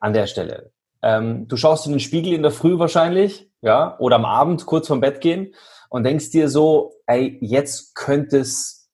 [0.00, 0.72] An der Stelle.
[1.02, 4.86] Ähm, du schaust in den Spiegel in der Früh wahrscheinlich, ja, oder am Abend kurz
[4.86, 5.54] vorm Bett gehen
[5.88, 8.90] und denkst dir so, ey, jetzt könntest,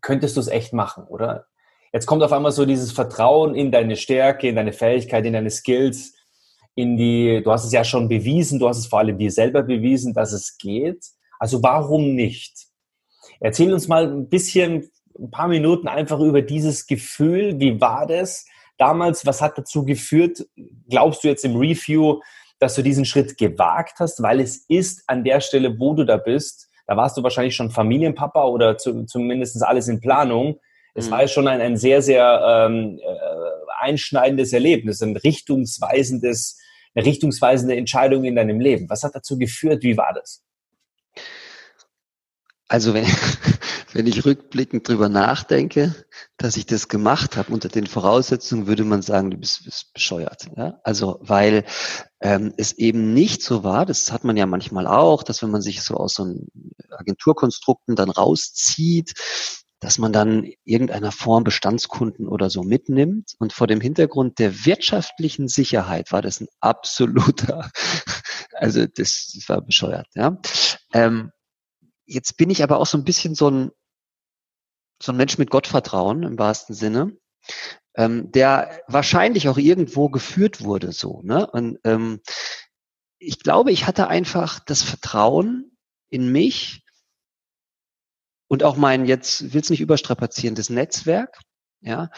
[0.00, 1.46] könntest du es echt machen, oder?
[1.92, 5.50] Jetzt kommt auf einmal so dieses Vertrauen in deine Stärke, in deine Fähigkeit, in deine
[5.50, 6.14] Skills,
[6.74, 9.62] in die, du hast es ja schon bewiesen, du hast es vor allem dir selber
[9.62, 11.04] bewiesen, dass es geht.
[11.38, 12.66] Also warum nicht?
[13.40, 17.58] Erzähl uns mal ein bisschen, ein paar Minuten einfach über dieses Gefühl.
[17.58, 19.26] Wie war das damals?
[19.26, 20.46] Was hat dazu geführt?
[20.88, 22.20] Glaubst du jetzt im Review,
[22.58, 26.16] dass du diesen Schritt gewagt hast, weil es ist an der Stelle, wo du da
[26.16, 30.58] bist, da warst du wahrscheinlich schon Familienpapa oder zu, zumindest alles in Planung.
[30.94, 31.10] Es mhm.
[31.10, 33.08] war ja schon ein, ein sehr, sehr ähm, äh,
[33.80, 36.58] einschneidendes Erlebnis, ein richtungsweisendes,
[36.94, 38.88] eine richtungsweisende Entscheidung in deinem Leben.
[38.88, 39.82] Was hat dazu geführt?
[39.82, 40.42] Wie war das?
[42.68, 43.06] Also wenn,
[43.92, 45.94] wenn ich rückblickend drüber nachdenke,
[46.36, 50.46] dass ich das gemacht habe unter den Voraussetzungen, würde man sagen, du bist, bist bescheuert.
[50.56, 50.78] Ja?
[50.84, 51.64] Also weil
[52.20, 55.62] ähm, es eben nicht so war, das hat man ja manchmal auch, dass wenn man
[55.62, 56.46] sich so aus so einem
[56.90, 59.14] Agenturkonstrukten dann rauszieht,
[59.80, 63.34] dass man dann irgendeiner Form Bestandskunden oder so mitnimmt.
[63.38, 67.70] Und vor dem Hintergrund der wirtschaftlichen Sicherheit war das ein absoluter,
[68.54, 70.08] also das, war bescheuert.
[70.14, 70.38] Ja.
[70.92, 71.30] Ähm,
[72.08, 73.70] jetzt bin ich aber auch so ein bisschen so ein,
[75.00, 77.16] so ein Mensch mit Gottvertrauen im wahrsten Sinne,
[77.94, 81.20] ähm, der wahrscheinlich auch irgendwo geführt wurde so.
[81.22, 81.46] Ne?
[81.46, 82.20] Und ähm,
[83.18, 85.76] ich glaube, ich hatte einfach das Vertrauen
[86.08, 86.82] in mich
[88.48, 91.38] und auch mein, jetzt will es nicht überstrapazieren, das Netzwerk,
[91.80, 92.10] ja,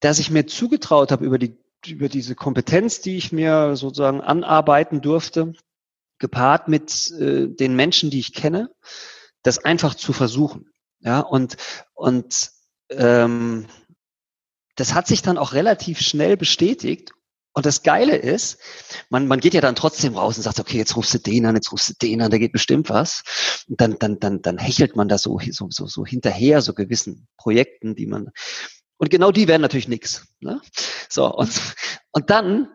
[0.00, 5.02] dass ich mir zugetraut habe über die über diese Kompetenz, die ich mir sozusagen anarbeiten
[5.02, 5.52] durfte,
[6.18, 8.70] gepaart mit äh, den Menschen, die ich kenne,
[9.42, 10.70] das einfach zu versuchen.
[11.00, 11.56] Ja, und,
[11.92, 12.50] und
[12.90, 13.66] ähm,
[14.76, 17.12] das hat sich dann auch relativ schnell bestätigt.
[17.56, 18.58] Und das Geile ist,
[19.10, 21.54] man, man geht ja dann trotzdem raus und sagt, okay, jetzt rufst du den an,
[21.54, 23.62] jetzt rufst du den an, da geht bestimmt was.
[23.68, 27.28] Und dann, dann, dann, dann hechelt man da so, so, so, so hinterher, so gewissen
[27.36, 28.30] Projekten, die man,
[28.96, 30.26] und genau die werden natürlich nix.
[30.40, 30.60] Ne?
[31.08, 31.52] So, und,
[32.10, 32.68] und dann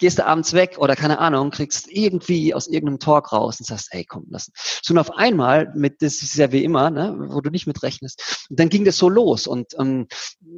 [0.00, 3.88] gehst du abends weg oder keine Ahnung, kriegst irgendwie aus irgendeinem Talk raus und sagst,
[3.92, 4.50] ey, komm, lass.
[4.82, 7.82] So und auf einmal, mit, das ist ja wie immer, ne, wo du nicht mit
[7.82, 10.08] rechnest, dann ging das so los und ähm,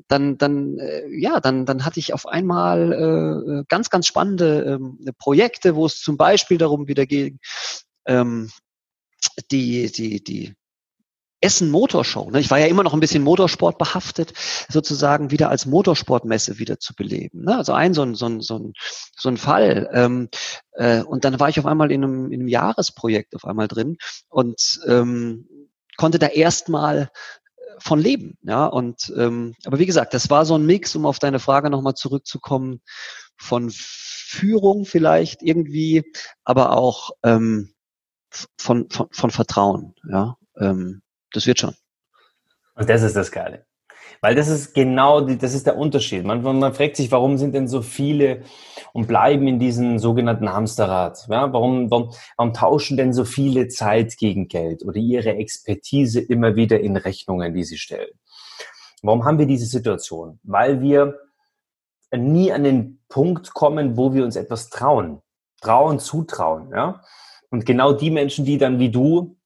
[0.09, 2.92] dann, dann, äh, ja, dann, dann hatte ich auf einmal
[3.61, 7.38] äh, ganz, ganz spannende äh, Projekte, wo es zum Beispiel darum wieder ging,
[8.07, 8.50] ähm,
[9.50, 10.55] die, die, die
[11.42, 12.31] Essen Motorshow.
[12.31, 12.40] Ne?
[12.40, 14.33] Ich war ja immer noch ein bisschen Motorsport behaftet,
[14.68, 17.44] sozusagen wieder als Motorsportmesse wieder zu beleben.
[17.44, 17.57] Ne?
[17.57, 18.72] Also ein so ein, so ein, so ein,
[19.16, 19.90] so ein Fall.
[19.92, 20.28] Ähm,
[20.72, 23.96] äh, und dann war ich auf einmal in einem, in einem Jahresprojekt auf einmal drin
[24.28, 25.48] und ähm,
[25.96, 27.11] konnte da erstmal
[27.78, 28.38] von leben.
[28.42, 31.70] Ja, und ähm, aber wie gesagt, das war so ein Mix, um auf deine Frage
[31.70, 32.81] nochmal zurückzukommen,
[33.37, 36.05] von Führung vielleicht irgendwie,
[36.44, 37.74] aber auch ähm,
[38.57, 39.94] von, von, von Vertrauen.
[40.09, 41.02] Ja, ähm,
[41.33, 41.75] das wird schon.
[42.75, 43.66] Und das ist das Geile.
[44.21, 46.25] Weil das ist genau, die, das ist der Unterschied.
[46.25, 48.42] Man, man fragt sich, warum sind denn so viele
[48.92, 51.27] und bleiben in diesem sogenannten Hamsterrad?
[51.29, 56.55] Ja, warum, warum, warum tauschen denn so viele Zeit gegen Geld oder ihre Expertise immer
[56.55, 58.11] wieder in Rechnungen, die sie stellen?
[59.03, 60.38] Warum haben wir diese Situation?
[60.45, 61.18] Weil wir
[62.14, 65.21] nie an den Punkt kommen, wo wir uns etwas trauen.
[65.61, 67.03] Trauen, zutrauen, ja.
[67.51, 69.37] Und genau die Menschen, die dann wie du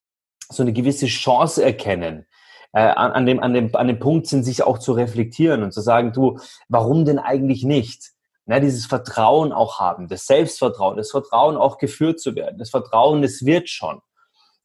[0.48, 2.26] so eine gewisse Chance erkennen,
[2.72, 5.72] äh, an, an, dem, an, dem, an dem Punkt sind, sich auch zu reflektieren und
[5.72, 8.12] zu sagen, du, warum denn eigentlich nicht?
[8.44, 13.24] Na, dieses Vertrauen auch haben, das Selbstvertrauen, das Vertrauen auch geführt zu werden, das Vertrauen,
[13.24, 14.00] es wird schon.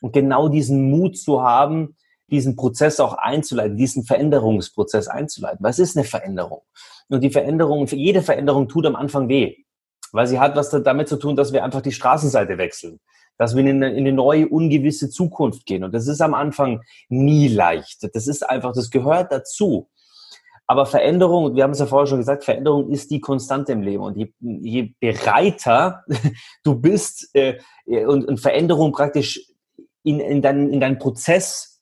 [0.02, 1.96] Und genau diesen Mut zu haben,
[2.30, 5.60] diesen Prozess auch einzuleiten, diesen Veränderungsprozess einzuleiten.
[5.62, 6.62] Was ist eine Veränderung?
[7.10, 9.58] Und die Veränderung, jede Veränderung tut am Anfang weh,
[10.12, 13.00] weil sie hat was damit zu tun, dass wir einfach die Straßenseite wechseln
[13.38, 15.84] dass wir in eine, in eine neue, ungewisse Zukunft gehen.
[15.84, 18.08] Und das ist am Anfang nie leicht.
[18.14, 19.90] Das ist einfach, das gehört dazu.
[20.68, 24.04] Aber Veränderung, wir haben es ja vorher schon gesagt, Veränderung ist die Konstante im Leben.
[24.04, 26.06] Und je, je bereiter
[26.64, 29.52] du bist äh, und, und Veränderung praktisch
[30.04, 31.82] in, in, deinen, in deinen Prozess,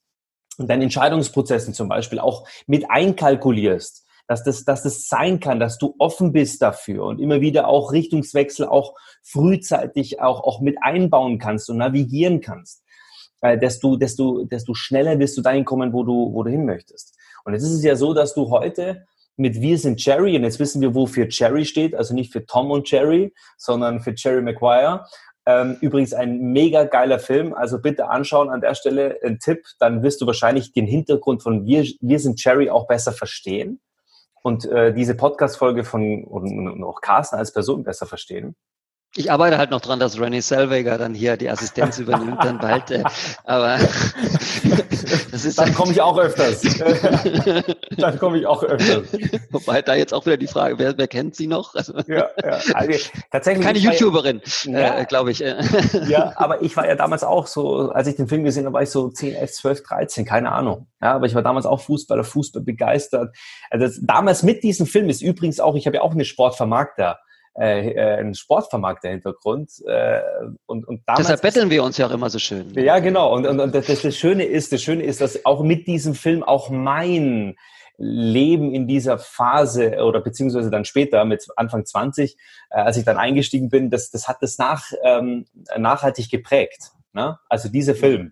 [0.58, 5.80] in deinen Entscheidungsprozessen zum Beispiel auch mit einkalkulierst, dass das, dass das sein kann, dass
[5.80, 11.40] du offen bist dafür und immer wieder auch Richtungswechsel auch frühzeitig auch, auch mit einbauen
[11.40, 12.84] kannst und navigieren kannst,
[13.42, 17.18] äh, desto, desto, desto schneller wirst du dahin kommen, wo du, wo du hin möchtest.
[17.44, 19.04] Und jetzt ist es ja so, dass du heute
[19.36, 22.70] mit Wir sind Jerry, und jetzt wissen wir, wofür Jerry steht, also nicht für Tom
[22.70, 25.06] und Jerry, sondern für Jerry Maguire.
[25.48, 30.04] Ähm, übrigens ein mega geiler Film, also bitte anschauen an der Stelle ein Tipp, dann
[30.04, 33.82] wirst du wahrscheinlich den Hintergrund von Wir, Wir sind Jerry auch besser verstehen
[34.42, 38.56] und äh, diese Podcast-Folge von und, auch Carsten als Person besser verstehen.
[39.16, 42.92] Ich arbeite halt noch dran, dass Rennie Selweger dann hier die Assistenz übernimmt, dann bald.
[42.92, 43.04] Äh,
[43.44, 43.80] aber
[45.32, 46.62] das ist dann komme ich auch öfters.
[47.98, 49.08] dann komme ich auch öfters.
[49.50, 51.74] Wobei da jetzt auch wieder die Frage, wer, wer kennt sie noch?
[51.74, 52.60] Also, ja, ja.
[52.76, 53.66] Also, tatsächlich.
[53.66, 55.40] Keine YouTuberin, äh, ja, äh, glaube ich.
[55.40, 58.84] ja, aber ich war ja damals auch so, als ich den Film gesehen habe, war
[58.84, 60.86] ich so 10, 11, 12, 13, keine Ahnung.
[61.02, 63.36] Ja, aber ich war damals auch Fußballer, Fußball begeistert.
[63.72, 67.18] Also das, damals mit diesem Film ist übrigens auch, ich habe ja auch eine Sportvermarkter
[67.60, 69.84] äh, äh, ein Sportvermarkter-Hintergrund.
[69.86, 70.22] Äh,
[70.66, 72.74] und, und damals Deshalb betteln wir uns ja auch immer so schön.
[72.74, 73.34] Ja, genau.
[73.34, 76.42] Und, und, und das, das Schöne ist, das Schöne ist, dass auch mit diesem Film
[76.42, 77.58] auch mein
[77.98, 82.38] Leben in dieser Phase oder beziehungsweise dann später mit Anfang 20,
[82.70, 85.46] äh, als ich dann eingestiegen bin, das, das hat das nach, ähm,
[85.78, 86.92] nachhaltig geprägt.
[87.12, 87.38] Ne?
[87.50, 88.32] Also dieser Film.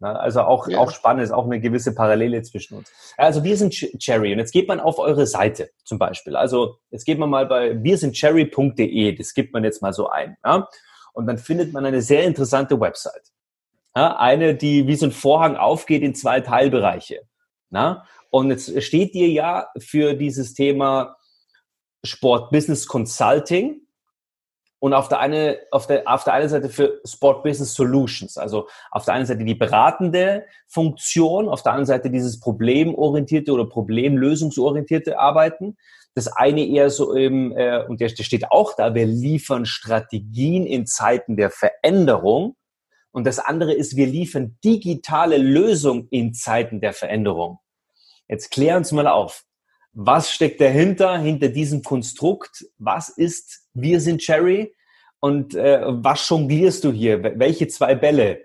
[0.00, 0.78] Also auch, ja.
[0.78, 2.92] auch spannend, ist auch eine gewisse Parallele zwischen uns.
[3.16, 6.36] Also wir sind Cherry und jetzt geht man auf eure Seite zum Beispiel.
[6.36, 10.08] Also jetzt geht man mal bei wir sind cherry.de, das gibt man jetzt mal so
[10.08, 10.36] ein.
[10.44, 10.68] Ja?
[11.12, 13.32] Und dann findet man eine sehr interessante Website.
[13.96, 14.16] Ja?
[14.18, 17.22] Eine, die wie so ein Vorhang aufgeht in zwei Teilbereiche.
[17.70, 18.04] Na?
[18.30, 21.16] Und jetzt steht dir ja für dieses Thema
[22.04, 23.80] Sport Business Consulting
[24.80, 28.68] und auf der, eine, auf, der, auf der einen Seite für Sport Business Solutions, also
[28.90, 35.18] auf der einen Seite die beratende Funktion, auf der anderen Seite dieses problemorientierte oder problemlösungsorientierte
[35.18, 35.76] Arbeiten.
[36.14, 40.86] Das eine eher so im, äh, und der steht auch da, wir liefern Strategien in
[40.86, 42.56] Zeiten der Veränderung.
[43.10, 47.58] Und das andere ist, wir liefern digitale Lösungen in Zeiten der Veränderung.
[48.28, 49.44] Jetzt klär uns mal auf.
[49.92, 52.66] Was steckt dahinter, hinter diesem Konstrukt?
[52.78, 54.74] Was ist Wir sind Cherry?
[55.20, 57.22] Und äh, was jonglierst du hier?
[57.38, 58.40] Welche zwei Bälle?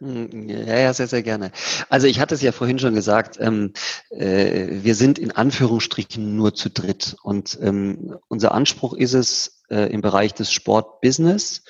[0.00, 1.50] Hm, ja, ja, sehr, sehr gerne.
[1.88, 3.72] Also ich hatte es ja vorhin schon gesagt, ähm,
[4.10, 7.16] äh, wir sind in Anführungsstrichen nur zu dritt.
[7.22, 11.64] Und ähm, unser Anspruch ist es, äh, im Bereich des Sportbusiness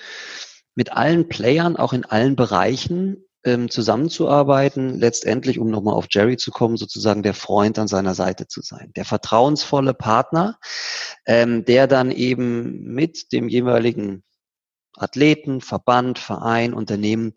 [0.75, 6.51] mit allen Playern, auch in allen Bereichen, ähm, zusammenzuarbeiten, letztendlich, um nochmal auf Jerry zu
[6.51, 10.59] kommen, sozusagen der Freund an seiner Seite zu sein, der vertrauensvolle Partner,
[11.29, 14.25] ähm, der dann eben mit dem jeweiligen
[14.97, 17.35] Athleten, Verband, Verein, Unternehmen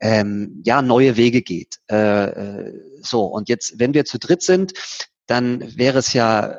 [0.00, 1.80] ähm, ja neue Wege geht.
[1.90, 4.72] Äh, äh, so und jetzt, wenn wir zu dritt sind,
[5.26, 6.56] dann wäre es ja äh,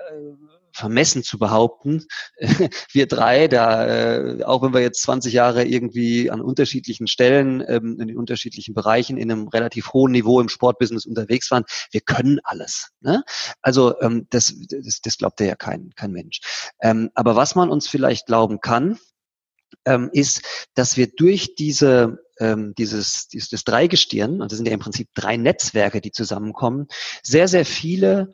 [0.76, 2.06] vermessen zu behaupten,
[2.92, 7.98] wir drei, da äh, auch wenn wir jetzt 20 Jahre irgendwie an unterschiedlichen Stellen, ähm,
[8.00, 12.40] in den unterschiedlichen Bereichen in einem relativ hohen Niveau im Sportbusiness unterwegs waren, wir können
[12.44, 12.90] alles.
[13.00, 13.24] Ne?
[13.62, 16.40] Also ähm, das, das, das glaubt ja kein, kein Mensch.
[16.82, 19.00] Ähm, aber was man uns vielleicht glauben kann,
[19.86, 20.42] ähm, ist,
[20.74, 25.38] dass wir durch diese ähm, dieses, dieses Dreigestirn, und das sind ja im Prinzip drei
[25.38, 26.88] Netzwerke, die zusammenkommen,
[27.24, 28.34] sehr, sehr viele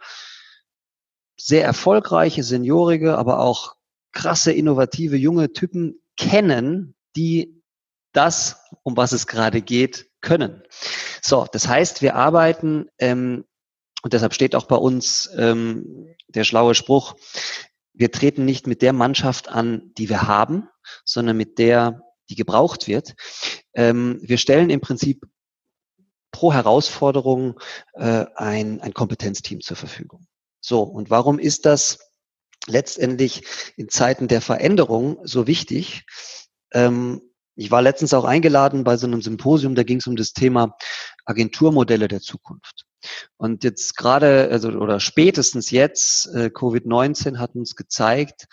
[1.44, 3.76] sehr erfolgreiche, seniorige, aber auch
[4.12, 7.62] krasse, innovative, junge Typen kennen, die
[8.14, 10.64] das, um was es gerade geht, können.
[11.22, 13.46] So, das heißt, wir arbeiten, ähm,
[14.04, 17.16] und deshalb steht auch bei uns ähm, der schlaue Spruch,
[17.94, 20.70] wir treten nicht mit der Mannschaft an, die wir haben,
[21.06, 23.16] sondern mit der, die gebraucht wird.
[23.74, 25.26] Ähm, wir stellen im Prinzip
[26.32, 27.60] pro Herausforderung
[27.94, 30.28] äh, ein, ein Kompetenzteam zur Verfügung.
[30.62, 32.00] So, und warum ist das
[32.68, 33.44] letztendlich
[33.76, 36.04] in Zeiten der Veränderung so wichtig?
[36.72, 37.22] Ähm,
[37.56, 40.78] ich war letztens auch eingeladen bei so einem Symposium, da ging es um das Thema
[41.26, 42.86] Agenturmodelle der Zukunft.
[43.38, 48.46] Und jetzt gerade, also oder spätestens jetzt, äh, Covid-19 hat uns gezeigt,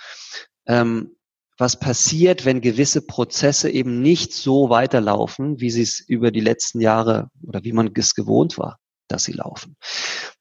[0.66, 1.14] ähm,
[1.58, 6.80] was passiert, wenn gewisse Prozesse eben nicht so weiterlaufen, wie sie es über die letzten
[6.80, 9.76] Jahre oder wie man es gewohnt war dass sie laufen.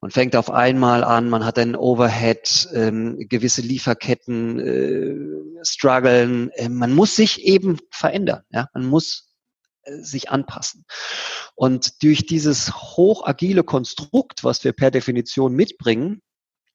[0.01, 6.51] Man fängt auf einmal an, man hat einen Overhead, ähm, gewisse Lieferketten äh, strugglen.
[6.51, 8.43] Äh, man muss sich eben verändern.
[8.51, 8.67] Ja?
[8.73, 9.31] Man muss
[9.83, 10.85] äh, sich anpassen.
[11.55, 16.21] Und durch dieses hochagile Konstrukt, was wir per Definition mitbringen,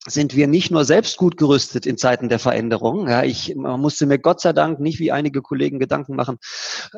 [0.06, 3.08] sind wir nicht nur selbst gut gerüstet in Zeiten der Veränderung.
[3.08, 6.38] Ja, ich musste mir Gott sei Dank nicht wie einige Kollegen Gedanken machen,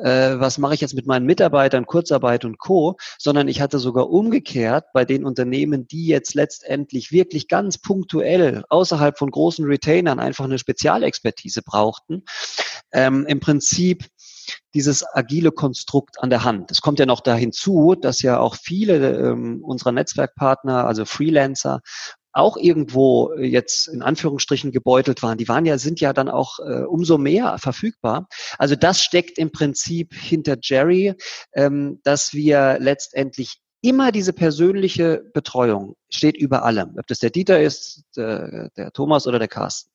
[0.01, 4.09] äh, was mache ich jetzt mit meinen Mitarbeitern, Kurzarbeit und Co., sondern ich hatte sogar
[4.09, 10.45] umgekehrt bei den Unternehmen, die jetzt letztendlich wirklich ganz punktuell außerhalb von großen Retainern einfach
[10.45, 12.23] eine Spezialexpertise brauchten,
[12.91, 14.05] ähm, im Prinzip
[14.73, 16.71] dieses agile Konstrukt an der Hand.
[16.71, 21.81] Es kommt ja noch da hinzu, dass ja auch viele ähm, unserer Netzwerkpartner, also Freelancer,
[22.35, 26.59] auch irgendwo äh, jetzt in Anführungsstrichen gebeutelt waren, die waren ja, sind ja dann auch
[26.59, 28.27] äh, umso mehr verfügbar.
[28.57, 31.15] Also das steckt im Prinzip hinter Jerry,
[31.53, 36.95] ähm, dass wir letztendlich immer diese persönliche Betreuung steht über allem.
[36.97, 39.91] Ob das der Dieter ist, der, der Thomas oder der Carsten.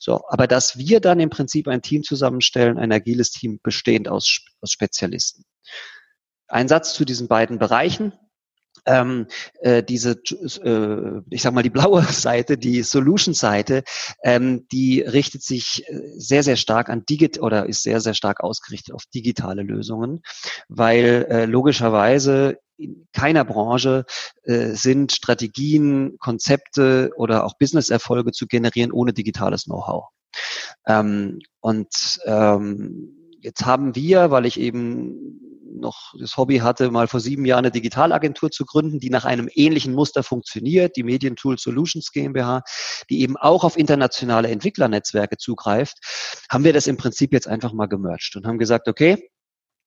[0.00, 4.40] So, aber dass wir dann im Prinzip ein Team zusammenstellen, ein agiles Team bestehend aus,
[4.60, 5.44] aus Spezialisten.
[6.48, 8.12] Ein Satz zu diesen beiden Bereichen
[8.86, 9.26] ähm,
[9.60, 13.84] äh, diese, äh, ich sag mal, die blaue Seite, die Solution-Seite,
[14.22, 18.40] ähm, die richtet sich äh, sehr, sehr stark an Digit oder ist sehr, sehr stark
[18.40, 20.22] ausgerichtet auf digitale Lösungen,
[20.68, 24.06] weil äh, logischerweise in keiner Branche
[24.44, 30.06] äh, sind Strategien, Konzepte oder auch Business-Erfolge zu generieren ohne digitales Know-how.
[30.86, 37.20] Ähm, und ähm, jetzt haben wir, weil ich eben noch das Hobby hatte, mal vor
[37.20, 42.12] sieben Jahren eine Digitalagentur zu gründen, die nach einem ähnlichen Muster funktioniert, die Medientool Solutions
[42.12, 42.62] GmbH,
[43.08, 45.98] die eben auch auf internationale Entwicklernetzwerke zugreift,
[46.50, 49.30] haben wir das im Prinzip jetzt einfach mal gemerged und haben gesagt, okay,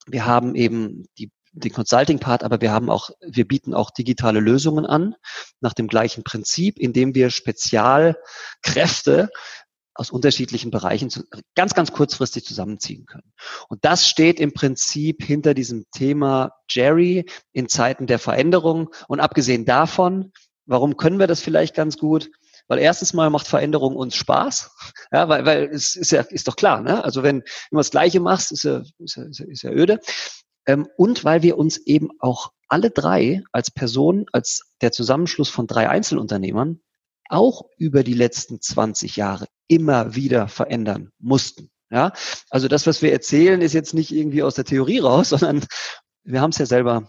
[0.08, 4.88] wir haben eben die den Consulting-Part, aber wir haben auch, wir bieten auch digitale Lösungen
[4.88, 5.14] an,
[5.62, 9.30] nach dem gleichen Prinzip, indem wir Spezialkräfte
[9.96, 11.24] aus unterschiedlichen Bereichen zu,
[11.56, 13.34] ganz, ganz kurzfristig zusammenziehen können.
[13.70, 18.90] Und das steht im Prinzip hinter diesem Thema Jerry in Zeiten der Veränderung.
[19.08, 20.32] Und abgesehen davon,
[20.66, 22.32] warum können wir das vielleicht ganz gut?
[22.68, 24.72] Weil erstens mal macht Veränderung uns Spaß,
[25.12, 27.04] ja, weil, weil es ist ja ist doch klar, ne?
[27.04, 30.00] Also wenn du das Gleiche machst, ist ja, ist ja, ist ja, ist ja öde.
[30.66, 35.68] Ähm, und weil wir uns eben auch alle drei als Person, als der Zusammenschluss von
[35.68, 36.80] drei Einzelunternehmern
[37.30, 41.70] auch über die letzten 20 Jahre immer wieder verändern mussten.
[41.90, 42.12] Ja,
[42.50, 45.66] also das, was wir erzählen, ist jetzt nicht irgendwie aus der Theorie raus, sondern
[46.24, 47.08] wir haben es ja selber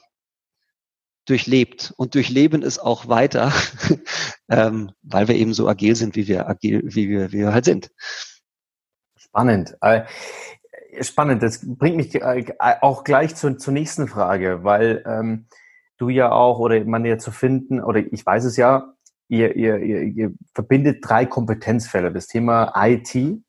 [1.26, 3.52] durchlebt und durchleben es auch weiter,
[4.50, 7.64] ähm, weil wir eben so agil sind, wie wir agil, wie wir, wie wir halt
[7.64, 7.90] sind.
[9.16, 9.74] Spannend.
[9.80, 10.04] Äh,
[11.00, 15.46] Spannend, das bringt mich äh, auch gleich zur, zur nächsten Frage, weil ähm,
[15.96, 18.93] du ja auch oder man ja zu finden, oder ich weiß es ja,
[19.28, 22.10] ihr, ihr, ihr, ihr verbindet drei Kompetenzfelder.
[22.10, 23.42] Das Thema IT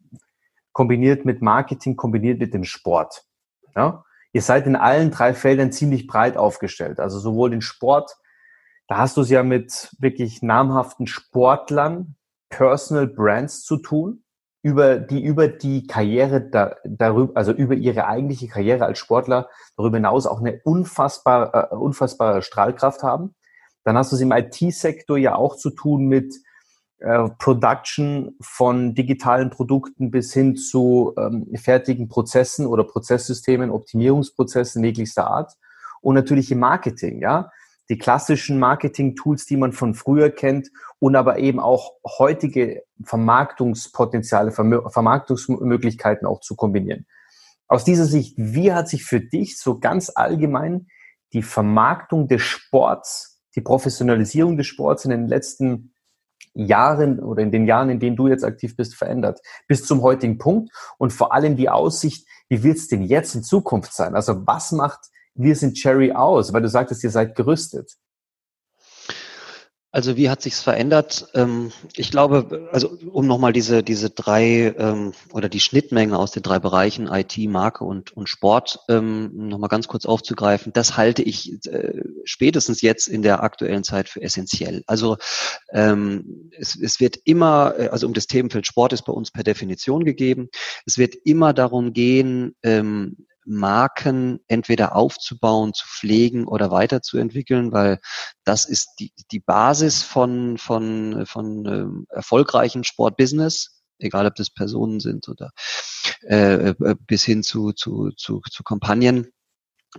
[0.74, 3.24] kombiniert mit Marketing, kombiniert mit dem Sport.
[3.76, 4.04] Ja?
[4.34, 7.00] Ihr seid in allen drei Feldern ziemlich breit aufgestellt.
[7.00, 8.18] Also sowohl den Sport,
[8.88, 12.16] da hast du es ja mit wirklich namhaften Sportlern,
[12.50, 14.24] Personal Brands zu tun,
[14.62, 19.48] über die über die Karriere da, darüber, also über ihre eigentliche Karriere als Sportler
[19.78, 23.36] darüber hinaus auch eine unfassbar, äh, unfassbare Strahlkraft haben.
[23.86, 26.36] Dann hast du es im IT-Sektor ja auch zu tun mit
[27.00, 35.28] äh, Production von digitalen Produkten bis hin zu ähm, fertigen Prozessen oder Prozesssystemen, Optimierungsprozessen jeglichster
[35.28, 35.54] Art.
[36.02, 37.50] Und natürlich im Marketing, ja
[37.90, 46.28] die klassischen Marketing-Tools, die man von früher kennt und aber eben auch heutige Vermarktungspotenziale, Vermarktungsmöglichkeiten
[46.28, 47.06] auch zu kombinieren.
[47.68, 50.88] Aus dieser Sicht, wie hat sich für dich so ganz allgemein
[51.34, 55.94] die Vermarktung des Sports, die Professionalisierung des Sports in den letzten
[56.54, 59.40] Jahren oder in den Jahren, in denen du jetzt aktiv bist, verändert?
[59.68, 63.44] Bis zum heutigen Punkt und vor allem die Aussicht, wie wird es denn jetzt in
[63.44, 64.16] Zukunft sein?
[64.16, 66.54] Also was macht wir sind Cherry aus?
[66.54, 67.98] Weil du sagtest, ihr seid gerüstet.
[69.96, 71.30] Also wie hat sich's verändert?
[71.36, 76.44] Ähm, ich glaube, also um nochmal diese diese drei ähm, oder die Schnittmenge aus den
[76.44, 81.66] drei Bereichen IT, Marke und und Sport ähm, nochmal ganz kurz aufzugreifen, das halte ich
[81.68, 84.84] äh, spätestens jetzt in der aktuellen Zeit für essentiell.
[84.86, 85.16] Also
[85.70, 90.04] es, es wird immer, äh, also um das Themenfeld Sport ist bei uns per Definition
[90.04, 90.50] gegeben.
[90.86, 92.54] Es wird immer darum gehen,
[93.46, 98.00] Marken entweder aufzubauen, zu pflegen oder weiterzuentwickeln, weil
[98.44, 105.00] das ist die, die Basis von, von, von ähm, erfolgreichen Sportbusiness, egal ob das Personen
[105.00, 105.52] sind oder
[106.28, 109.32] äh, äh bis hin zu, zu, zu, zu Kampagnen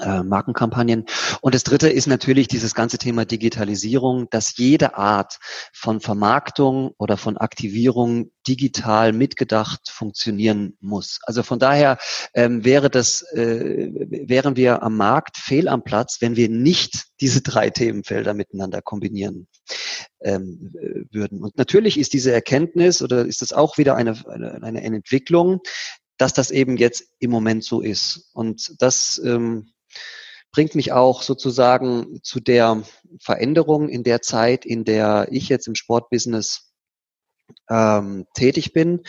[0.01, 1.07] äh, Markenkampagnen.
[1.41, 5.39] Und das dritte ist natürlich dieses ganze Thema Digitalisierung, dass jede Art
[5.73, 11.19] von Vermarktung oder von Aktivierung digital mitgedacht funktionieren muss.
[11.23, 11.99] Also von daher
[12.35, 17.41] ähm, wäre das, äh, wären wir am Markt fehl am Platz, wenn wir nicht diese
[17.41, 19.49] drei Themenfelder miteinander kombinieren
[20.21, 20.73] ähm,
[21.11, 21.43] würden.
[21.43, 25.61] Und natürlich ist diese Erkenntnis oder ist das auch wieder eine, eine, eine Entwicklung,
[26.19, 28.31] dass das eben jetzt im Moment so ist.
[28.33, 29.73] Und das ähm,
[30.53, 32.83] bringt mich auch sozusagen zu der
[33.21, 36.73] Veränderung in der Zeit, in der ich jetzt im Sportbusiness
[37.69, 39.03] ähm, tätig bin.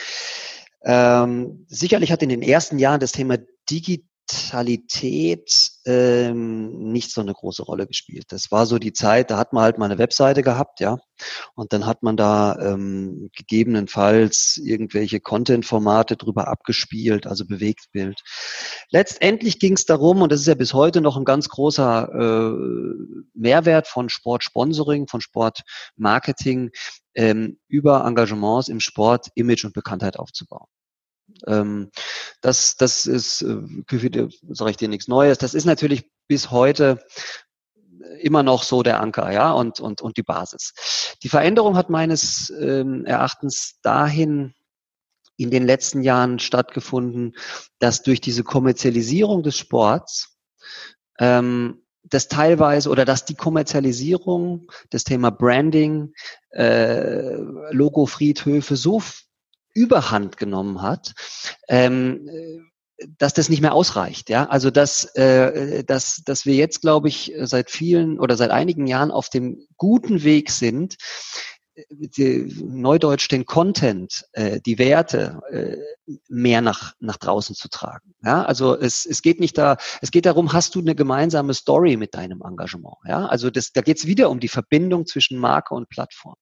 [0.84, 3.38] Ähm, sicherlich hat in den ersten Jahren das Thema
[3.70, 8.26] Digitalisierung Digitalität ähm, nicht so eine große Rolle gespielt.
[8.30, 10.98] Das war so die Zeit, da hat man halt mal eine Webseite gehabt, ja,
[11.56, 18.22] und dann hat man da ähm, gegebenenfalls irgendwelche Content-Formate drüber abgespielt, also Bewegtbild.
[18.90, 23.28] Letztendlich ging es darum, und das ist ja bis heute noch ein ganz großer äh,
[23.34, 26.72] Mehrwert von Sportsponsoring, von Sportmarketing,
[27.16, 30.68] ähm, über Engagements im Sport Image und Bekanntheit aufzubauen.
[31.46, 31.92] Ähm,
[32.42, 35.38] das, das ist, äh, sage ich dir nichts Neues.
[35.38, 37.00] Das ist natürlich bis heute
[38.20, 40.74] immer noch so der Anker, ja, und, und, und die Basis.
[41.24, 44.54] Die Veränderung hat meines ähm, Erachtens dahin
[45.38, 47.36] in den letzten Jahren stattgefunden,
[47.80, 50.38] dass durch diese Kommerzialisierung des Sports
[51.20, 56.14] ähm, das teilweise oder dass die Kommerzialisierung, das Thema Branding,
[56.52, 57.36] äh,
[57.72, 59.02] Logo-Friedhöfe so
[59.78, 61.14] Überhand genommen hat,
[61.70, 62.28] ähm,
[63.20, 64.30] dass das nicht mehr ausreicht.
[64.30, 68.88] Ja, also dass, äh, dass, dass wir jetzt, glaube ich, seit vielen oder seit einigen
[68.88, 70.98] Jahren auf dem guten Weg sind,
[71.90, 75.78] die, Neudeutsch den Content, äh, die Werte äh,
[76.28, 78.16] mehr nach, nach draußen zu tragen.
[78.24, 81.98] Ja, also es, es geht nicht da, es geht darum, hast du eine gemeinsame Story
[81.98, 82.96] mit deinem Engagement.
[83.06, 86.36] Ja, also das, da geht es wieder um die Verbindung zwischen Marke und Plattform.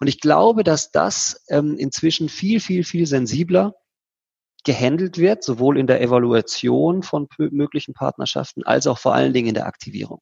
[0.00, 3.74] Und ich glaube, dass das ähm, inzwischen viel, viel, viel sensibler
[4.64, 9.54] gehandelt wird, sowohl in der Evaluation von möglichen Partnerschaften als auch vor allen Dingen in
[9.54, 10.20] der Aktivierung.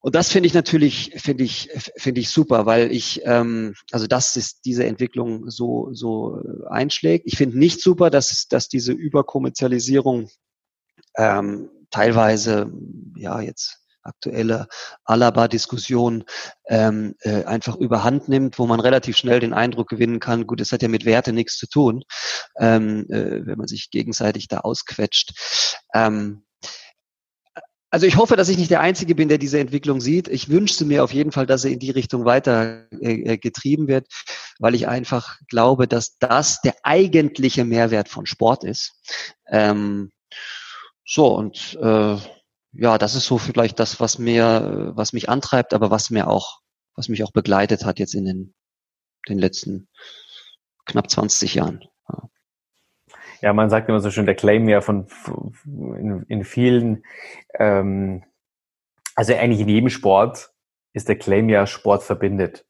[0.00, 4.36] Und das finde ich natürlich, finde ich, finde ich super, weil ich, ähm, also dass
[4.36, 7.26] es diese Entwicklung so, so einschlägt.
[7.26, 10.28] Ich finde nicht super, dass, dass diese Überkommerzialisierung
[11.16, 12.72] ähm, teilweise,
[13.16, 14.66] ja, jetzt aktuelle
[15.04, 16.24] Alaba-Diskussion
[16.68, 20.72] ähm, äh, einfach überhand nimmt, wo man relativ schnell den Eindruck gewinnen kann, gut, es
[20.72, 22.02] hat ja mit Werte nichts zu tun,
[22.58, 25.78] ähm, äh, wenn man sich gegenseitig da ausquetscht.
[25.94, 26.44] Ähm,
[27.90, 30.28] also ich hoffe, dass ich nicht der Einzige bin, der diese Entwicklung sieht.
[30.28, 33.88] Ich wünschte mir auf jeden Fall, dass sie in die Richtung weiter äh, äh, getrieben
[33.88, 34.06] wird.
[34.60, 38.92] weil ich einfach glaube, dass das der eigentliche Mehrwert von Sport ist.
[39.48, 40.12] Ähm,
[41.04, 42.16] so und äh,
[42.72, 46.60] ja, das ist so vielleicht das, was mir, was mich antreibt, aber was mir auch,
[46.94, 48.54] was mich auch begleitet hat jetzt in den,
[49.28, 49.88] den letzten
[50.86, 51.84] knapp 20 Jahren.
[52.08, 52.28] Ja.
[53.40, 55.06] Ja, man sagt immer so schön, der Claim ja von
[55.64, 57.04] in, in vielen,
[57.54, 58.22] ähm,
[59.14, 60.50] also eigentlich in jedem Sport
[60.92, 62.66] ist der Claim ja Sport verbindet.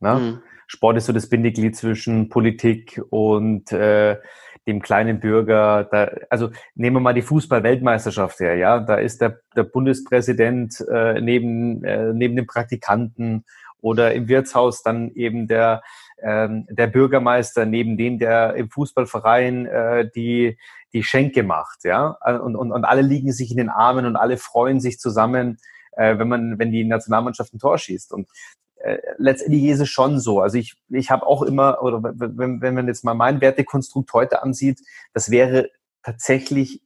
[0.00, 0.14] Ne?
[0.14, 0.42] Mhm.
[0.66, 4.18] Sport ist so das Bindeglied zwischen Politik und äh,
[4.66, 5.84] dem kleinen Bürger.
[5.84, 8.78] Da, also nehmen wir mal die Fußball-Weltmeisterschaft her, ja.
[8.80, 13.44] Da ist der, der Bundespräsident äh, neben, äh, neben dem Praktikanten
[13.80, 15.82] oder im Wirtshaus dann eben der,
[16.22, 20.58] ähm, der Bürgermeister, neben dem der im Fußballverein äh, die,
[20.92, 22.18] die Schenke macht, ja.
[22.42, 25.58] Und, und, und alle liegen sich in den Armen und alle freuen sich zusammen,
[25.92, 28.12] äh, wenn man, wenn die Nationalmannschaft ein Tor schießt.
[28.12, 28.28] Und
[28.76, 30.40] äh, letztendlich ist es schon so.
[30.40, 34.42] Also ich, ich habe auch immer, oder wenn, wenn man jetzt mal mein Wertekonstrukt heute
[34.42, 34.80] ansieht,
[35.12, 35.70] das wäre
[36.02, 36.82] tatsächlich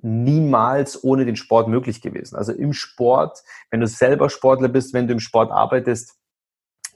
[0.00, 2.36] niemals ohne den Sport möglich gewesen.
[2.36, 6.18] Also im Sport, wenn du selber Sportler bist, wenn du im Sport arbeitest,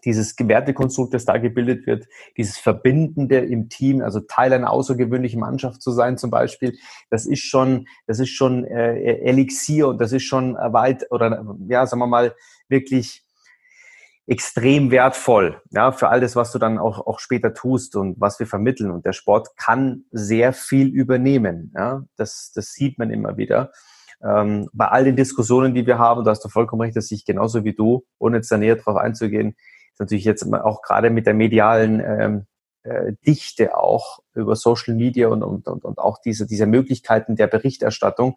[0.05, 5.83] dieses Wertekonstrukt, das da gebildet wird, dieses Verbindende im Team, also Teil einer außergewöhnlichen Mannschaft
[5.83, 6.77] zu sein zum Beispiel,
[7.11, 11.87] das ist schon, das ist schon äh, Elixier und das ist schon weit oder ja,
[11.87, 12.35] sagen wir mal
[12.69, 13.25] wirklich
[14.29, 18.39] extrem wertvoll, ja, für all das, was du dann auch, auch später tust und was
[18.39, 18.91] wir vermitteln.
[18.91, 22.05] Und der Sport kann sehr viel übernehmen, ja.
[22.17, 23.73] Das, das sieht man immer wieder.
[24.23, 27.25] Ähm, bei all den Diskussionen, die wir haben, du hast du vollkommen recht, dass ich
[27.25, 29.57] genauso wie du, ohne jetzt da näher drauf einzugehen,
[30.01, 32.47] natürlich jetzt auch gerade mit der medialen ähm,
[32.83, 37.47] äh, Dichte auch über Social Media und, und, und, und auch diese, diese Möglichkeiten der
[37.47, 38.37] Berichterstattung,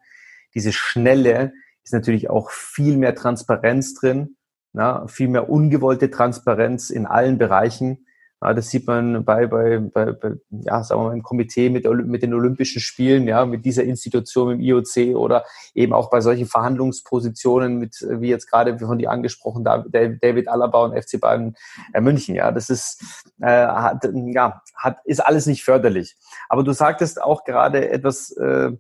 [0.54, 1.54] diese schnelle,
[1.84, 4.36] ist natürlich auch viel mehr Transparenz drin
[4.74, 8.06] na, viel mehr ungewollte Transparenz in allen Bereichen.
[8.44, 11.88] Ja, das sieht man bei, bei, bei, bei, ja, sagen wir mal, im Komitee mit,
[12.08, 16.48] mit den Olympischen Spielen, ja, mit dieser Institution im IOC oder eben auch bei solchen
[16.48, 21.56] Verhandlungspositionen mit, wie jetzt gerade von dir angesprochen, David Alaba und FC Bayern
[21.94, 23.04] äh, München, ja, das ist,
[23.42, 26.18] äh, hat, ja, hat, ist alles nicht förderlich.
[26.50, 28.72] Aber du sagtest auch gerade etwas, äh,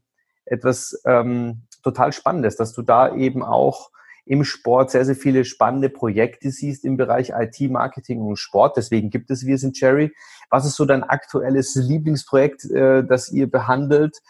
[0.46, 3.92] etwas ähm, total Spannendes, dass du da eben auch
[4.32, 8.78] im Sport sehr, sehr viele spannende Projekte siehst im Bereich IT-Marketing und Sport.
[8.78, 10.16] Deswegen gibt es Wir sind Cherry.
[10.50, 14.22] Was ist so dein aktuelles Lieblingsprojekt, äh, das ihr behandelt?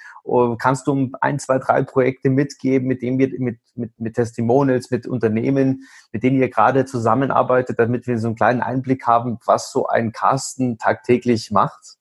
[0.58, 5.06] Kannst du ein, zwei, drei Projekte mitgeben, mit denen wir mit, mit, mit Testimonials, mit
[5.06, 9.86] Unternehmen, mit denen ihr gerade zusammenarbeitet, damit wir so einen kleinen Einblick haben, was so
[9.86, 11.98] ein Carsten tagtäglich macht?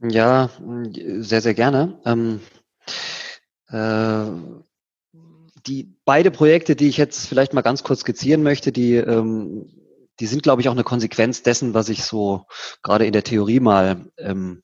[0.00, 0.48] Ja,
[1.20, 1.98] sehr, sehr gerne.
[2.06, 2.40] Ähm,
[3.68, 4.62] äh,
[5.66, 9.66] die beide Projekte, die ich jetzt vielleicht mal ganz kurz skizzieren möchte, die, ähm,
[10.20, 12.46] die sind, glaube ich, auch eine Konsequenz dessen, was ich so
[12.82, 14.62] gerade in der Theorie mal ähm,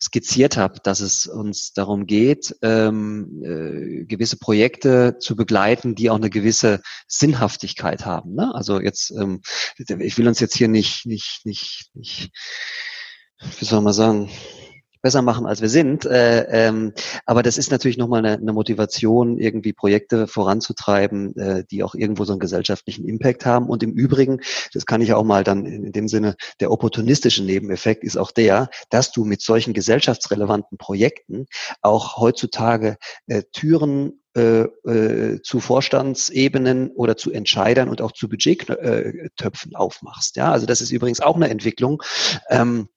[0.00, 6.16] skizziert habe, dass es uns darum geht, ähm, äh, gewisse Projekte zu begleiten, die auch
[6.16, 8.34] eine gewisse Sinnhaftigkeit haben.
[8.34, 8.54] Ne?
[8.54, 9.40] Also jetzt, ähm,
[9.76, 12.30] ich will uns jetzt hier nicht, nicht, nicht, nicht,
[13.58, 14.30] wie soll man sagen,
[15.02, 16.04] besser machen, als wir sind.
[16.04, 16.92] Äh, ähm,
[17.26, 22.24] aber das ist natürlich nochmal eine, eine Motivation, irgendwie Projekte voranzutreiben, äh, die auch irgendwo
[22.24, 23.68] so einen gesellschaftlichen Impact haben.
[23.68, 24.40] Und im Übrigen,
[24.72, 28.30] das kann ich auch mal dann in, in dem Sinne, der opportunistische Nebeneffekt ist auch
[28.30, 31.46] der, dass du mit solchen gesellschaftsrelevanten Projekten
[31.82, 32.96] auch heutzutage
[33.26, 40.36] äh, Türen äh, äh, zu Vorstandsebenen oder zu Entscheidern und auch zu Budgettöpfen aufmachst.
[40.36, 42.02] Ja, also das ist übrigens auch eine Entwicklung.
[42.48, 42.88] Ähm,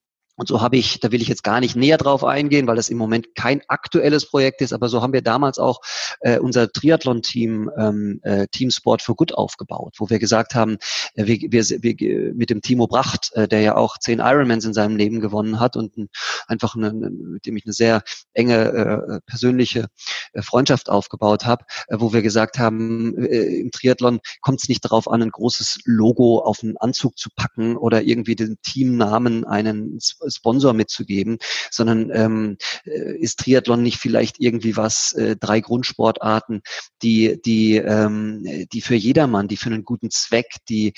[0.42, 2.90] und so habe ich, da will ich jetzt gar nicht näher drauf eingehen, weil das
[2.90, 5.82] im Moment kein aktuelles Projekt ist, aber so haben wir damals auch
[6.22, 10.80] äh, unser Triathlon-Team, ähm, äh, Team Sport for Good aufgebaut, wo wir gesagt haben,
[11.14, 14.74] äh, wir, wir, wir mit dem Timo Bracht, äh, der ja auch zehn Ironmans in
[14.74, 16.10] seinem Leben gewonnen hat und ein,
[16.48, 18.02] einfach eine, mit dem ich eine sehr
[18.34, 19.90] enge äh, persönliche
[20.34, 24.84] äh, Freundschaft aufgebaut habe, äh, wo wir gesagt haben, äh, im Triathlon kommt es nicht
[24.84, 30.00] darauf an, ein großes Logo auf einen Anzug zu packen oder irgendwie den Teamnamen einen
[30.32, 31.38] Sponsor mitzugeben,
[31.70, 36.62] sondern ähm, äh, ist Triathlon nicht vielleicht irgendwie was, äh, drei Grundsportarten,
[37.02, 40.94] die, die, ähm, die für jedermann, die für einen guten Zweck, die,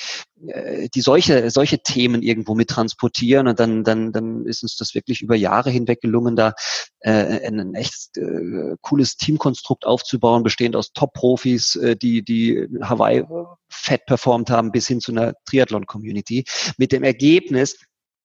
[0.48, 4.94] äh, die solche, solche Themen irgendwo mit transportieren und dann, dann, dann ist uns das
[4.96, 6.54] wirklich über Jahre hinweg gelungen, da
[7.00, 13.24] äh, ein echt äh, cooles Teamkonstrukt aufzubauen, bestehend aus Top-Profis, äh, die, die Hawaii
[13.70, 16.46] fett performt haben, bis hin zu einer Triathlon-Community,
[16.78, 17.78] mit dem Ergebnis,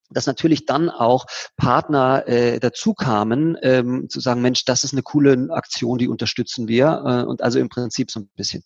[0.09, 1.25] dass natürlich dann auch
[1.57, 6.67] Partner äh, dazu kamen, ähm, zu sagen, Mensch, das ist eine coole Aktion, die unterstützen
[6.67, 7.03] wir.
[7.05, 8.63] Äh, und also im Prinzip so ein bisschen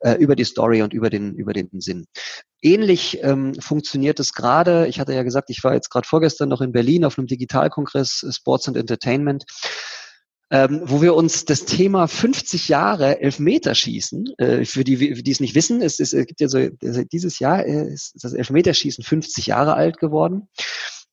[0.00, 2.06] äh, über die Story und über den, über den Sinn.
[2.62, 4.86] Ähnlich ähm, funktioniert es gerade.
[4.86, 8.24] Ich hatte ja gesagt, ich war jetzt gerade vorgestern noch in Berlin auf einem Digitalkongress
[8.28, 9.44] äh, Sports and Entertainment
[10.50, 15.54] ähm, wo wir uns das Thema 50 Jahre Elfmeterschießen, äh, für die, die es nicht
[15.54, 20.48] wissen, es, es, gibt ja so, dieses Jahr ist das Elfmeterschießen 50 Jahre alt geworden.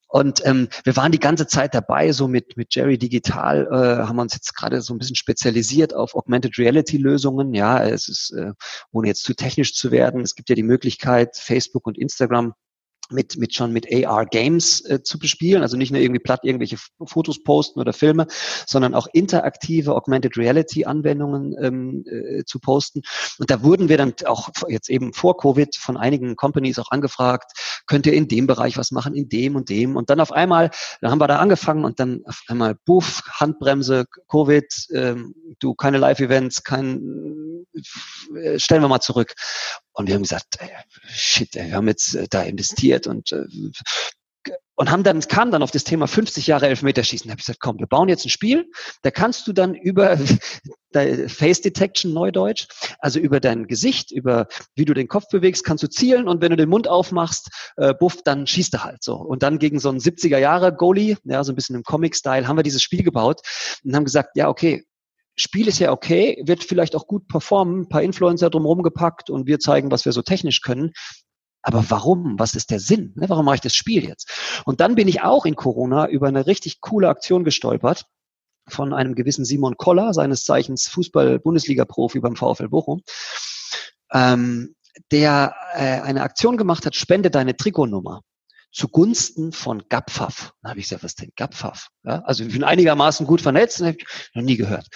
[0.10, 4.20] Und ähm, wir waren die ganze Zeit dabei, so mit, mit Jerry Digital, äh, haben
[4.20, 7.54] uns jetzt gerade so ein bisschen spezialisiert auf Augmented Reality Lösungen.
[7.54, 8.54] Ja, es ist, äh,
[8.92, 12.54] ohne jetzt zu technisch zu werden, es gibt ja die Möglichkeit, Facebook und Instagram
[13.10, 16.78] mit, mit schon mit AR Games äh, zu bespielen, also nicht nur irgendwie platt irgendwelche
[17.06, 18.28] Fotos posten oder Filme,
[18.66, 23.02] sondern auch interaktive Augmented Reality Anwendungen ähm, äh, zu posten.
[23.40, 27.52] Und da wurden wir dann auch jetzt eben vor Covid von einigen Companies auch angefragt,
[27.88, 29.96] könnt ihr in dem Bereich was machen, in dem und dem.
[29.96, 34.06] Und dann auf einmal, dann haben wir da angefangen und dann auf einmal, buff, Handbremse,
[34.30, 37.66] Covid, ähm, du keine Live-Events, kein,
[38.36, 39.34] äh, stellen wir mal zurück.
[39.98, 40.70] Und wir haben gesagt, ey,
[41.08, 43.46] shit, ey, wir haben jetzt äh, da investiert und äh,
[44.76, 47.28] und haben dann kam dann auf das Thema 50 Jahre Elfmeterschießen.
[47.28, 48.70] Da habe ich gesagt, komm, wir bauen jetzt ein Spiel,
[49.02, 50.18] da kannst du dann über
[51.28, 52.68] Face Detection Neudeutsch,
[53.00, 56.52] also über dein Gesicht, über wie du den Kopf bewegst, kannst du zielen und wenn
[56.52, 59.16] du den Mund aufmachst, äh, buff, dann schießt er halt so.
[59.16, 62.48] Und dann gegen so einen 70er Jahre Goalie, ja, so ein bisschen im Comic Style,
[62.48, 63.42] haben wir dieses Spiel gebaut
[63.84, 64.86] und haben gesagt, ja, okay,
[65.38, 69.46] Spiel ist ja okay, wird vielleicht auch gut performen, ein paar Influencer drumherum gepackt und
[69.46, 70.92] wir zeigen, was wir so technisch können.
[71.62, 72.40] Aber warum?
[72.40, 73.14] Was ist der Sinn?
[73.16, 74.62] Ne, warum mache ich das Spiel jetzt?
[74.66, 78.06] Und dann bin ich auch in Corona über eine richtig coole Aktion gestolpert
[78.68, 83.02] von einem gewissen Simon Koller, seines Zeichens Fußball-Bundesliga-Profi beim VfL Bochum,
[84.12, 84.76] ähm,
[85.12, 88.22] der äh, eine Aktion gemacht hat, spende deine Trikotnummer
[88.78, 90.54] zugunsten von GAPFAF.
[90.62, 91.90] Da habe ich gesagt, was denn GAPFAF?
[92.04, 94.06] Ja, also ich bin einigermaßen gut vernetzt, habe ich
[94.36, 94.88] noch nie gehört.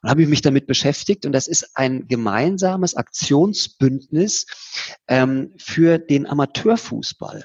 [0.00, 4.46] Und habe ich mich damit beschäftigt und das ist ein gemeinsames Aktionsbündnis
[5.08, 7.44] ähm, für den Amateurfußball.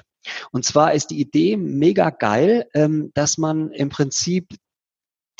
[0.52, 4.54] Und zwar ist die Idee mega geil, ähm, dass man im Prinzip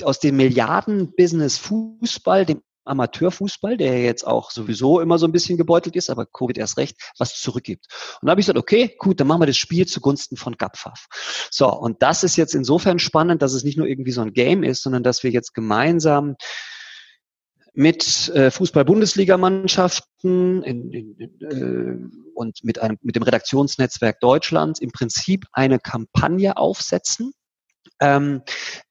[0.02, 5.96] aus dem Milliarden-Business Fußball, dem Amateurfußball, der jetzt auch sowieso immer so ein bisschen gebeutelt
[5.96, 7.86] ist, aber Covid erst recht, was zurückgibt.
[8.20, 11.06] Und da habe ich gesagt, okay, gut, dann machen wir das Spiel zugunsten von GAPFAF.
[11.50, 14.62] So, und das ist jetzt insofern spannend, dass es nicht nur irgendwie so ein Game
[14.62, 16.36] ist, sondern dass wir jetzt gemeinsam
[17.72, 21.96] mit äh, Fußball-Bundesligamannschaften äh,
[22.34, 27.32] und mit, einem, mit dem Redaktionsnetzwerk Deutschland im Prinzip eine Kampagne aufsetzen,
[28.00, 28.42] ähm,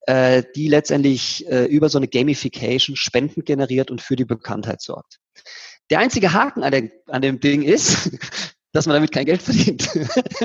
[0.01, 5.19] äh, die letztendlich äh, über so eine Gamification Spenden generiert und für die Bekanntheit sorgt.
[5.89, 8.11] Der einzige Haken an, der, an dem Ding ist,
[8.71, 9.89] dass man damit kein Geld verdient.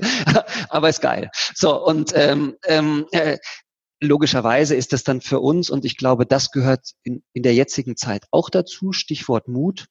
[0.70, 1.30] Aber ist geil.
[1.54, 3.38] So, und ähm, ähm, äh,
[4.00, 7.96] logischerweise ist das dann für uns, und ich glaube, das gehört in, in der jetzigen
[7.96, 9.86] Zeit auch dazu, Stichwort Mut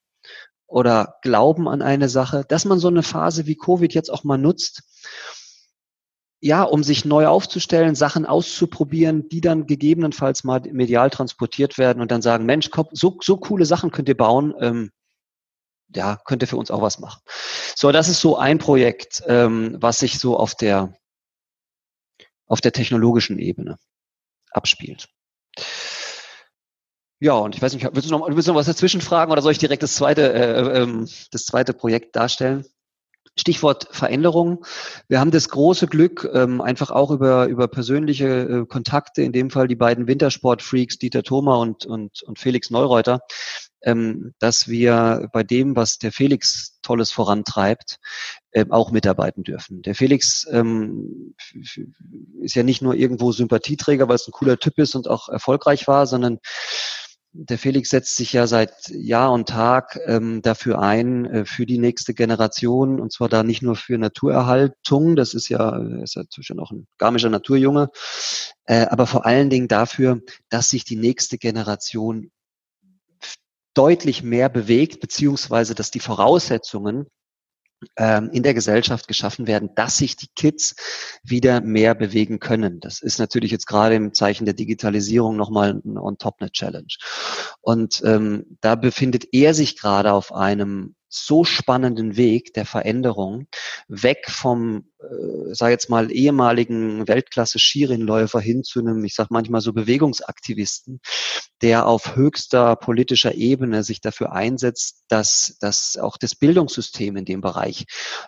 [0.66, 4.38] oder Glauben an eine Sache, dass man so eine Phase wie Covid jetzt auch mal
[4.38, 4.82] nutzt,
[6.44, 12.12] ja, um sich neu aufzustellen, Sachen auszuprobieren, die dann gegebenenfalls mal medial transportiert werden und
[12.12, 14.92] dann sagen, Mensch, so, so coole Sachen könnt ihr bauen, ähm,
[15.96, 17.22] ja, könnt ihr für uns auch was machen.
[17.78, 20.94] So, das ist so ein Projekt, ähm, was sich so auf der,
[22.46, 23.78] auf der technologischen Ebene
[24.52, 25.08] abspielt.
[27.22, 29.42] Ja, und ich weiß nicht, willst du noch, willst du noch was dazwischen fragen oder
[29.42, 32.66] soll ich direkt das zweite, äh, ähm, das zweite Projekt darstellen?
[33.36, 34.66] Stichwort Veränderung.
[35.08, 39.50] Wir haben das große Glück, ähm, einfach auch über, über persönliche äh, Kontakte, in dem
[39.50, 43.22] Fall die beiden Wintersport-Freaks, Dieter Thoma und, und, und Felix Neureuter,
[43.82, 47.98] ähm, dass wir bei dem, was der Felix Tolles vorantreibt,
[48.54, 49.82] ähm, auch mitarbeiten dürfen.
[49.82, 55.08] Der Felix ist ja nicht nur irgendwo Sympathieträger, weil es ein cooler Typ ist und
[55.08, 56.40] auch erfolgreich war, sondern
[57.34, 61.80] der Felix setzt sich ja seit Jahr und Tag ähm, dafür ein, äh, für die
[61.80, 66.60] nächste Generation, und zwar da nicht nur für Naturerhaltung, das ist ja, ist ja zwischen
[66.60, 67.90] auch ein garmischer Naturjunge,
[68.66, 72.32] äh, aber vor allen Dingen dafür, dass sich die nächste Generation
[73.74, 77.08] deutlich mehr bewegt, beziehungsweise dass die Voraussetzungen
[77.98, 80.76] in der Gesellschaft geschaffen werden, dass sich die Kids
[81.24, 82.80] wieder mehr bewegen können.
[82.80, 86.88] Das ist natürlich jetzt gerade im Zeichen der Digitalisierung nochmal on top eine Challenge.
[87.62, 93.48] Und ähm, da befindet er sich gerade auf einem so spannenden Weg der Veränderung,
[93.88, 99.74] weg vom, äh, sag jetzt mal, ehemaligen Weltklasse-Skirennläufer hin zu einem, ich sag manchmal so
[99.74, 101.00] Bewegungsaktivisten,
[101.62, 107.42] der auf höchster politischer Ebene sich dafür einsetzt, dass, dass auch das Bildungssystem in dem
[107.42, 107.86] Bereich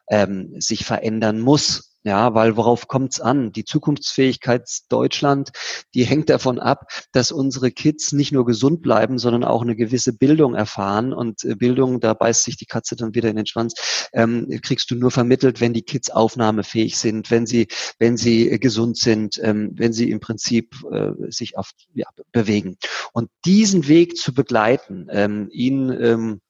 [0.10, 3.52] ähm, sich verändern muss Ja, weil worauf kommt's an?
[3.52, 5.50] Die Zukunftsfähigkeit Deutschland,
[5.96, 10.14] die hängt davon ab, dass unsere Kids nicht nur gesund bleiben, sondern auch eine gewisse
[10.14, 11.14] Bildung erfahren.
[11.14, 13.74] Und äh, Bildung, da beißt sich die Katze dann wieder in den Schwanz,
[14.14, 18.60] ähm, kriegst du nur vermittelt, wenn die Kids aufnahmefähig sind, wenn sie, wenn sie äh,
[18.60, 22.78] gesund sind, ähm, wenn sie im Prinzip äh, sich auf, ja, bewegen.
[23.14, 26.42] Und diesen Weg zu begleiten, ähm, ihn ähm,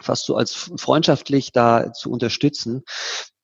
[0.00, 2.84] fast so als freundschaftlich da zu unterstützen,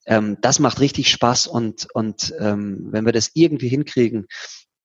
[0.07, 4.27] ähm, das macht richtig Spaß und, und ähm, wenn wir das irgendwie hinkriegen,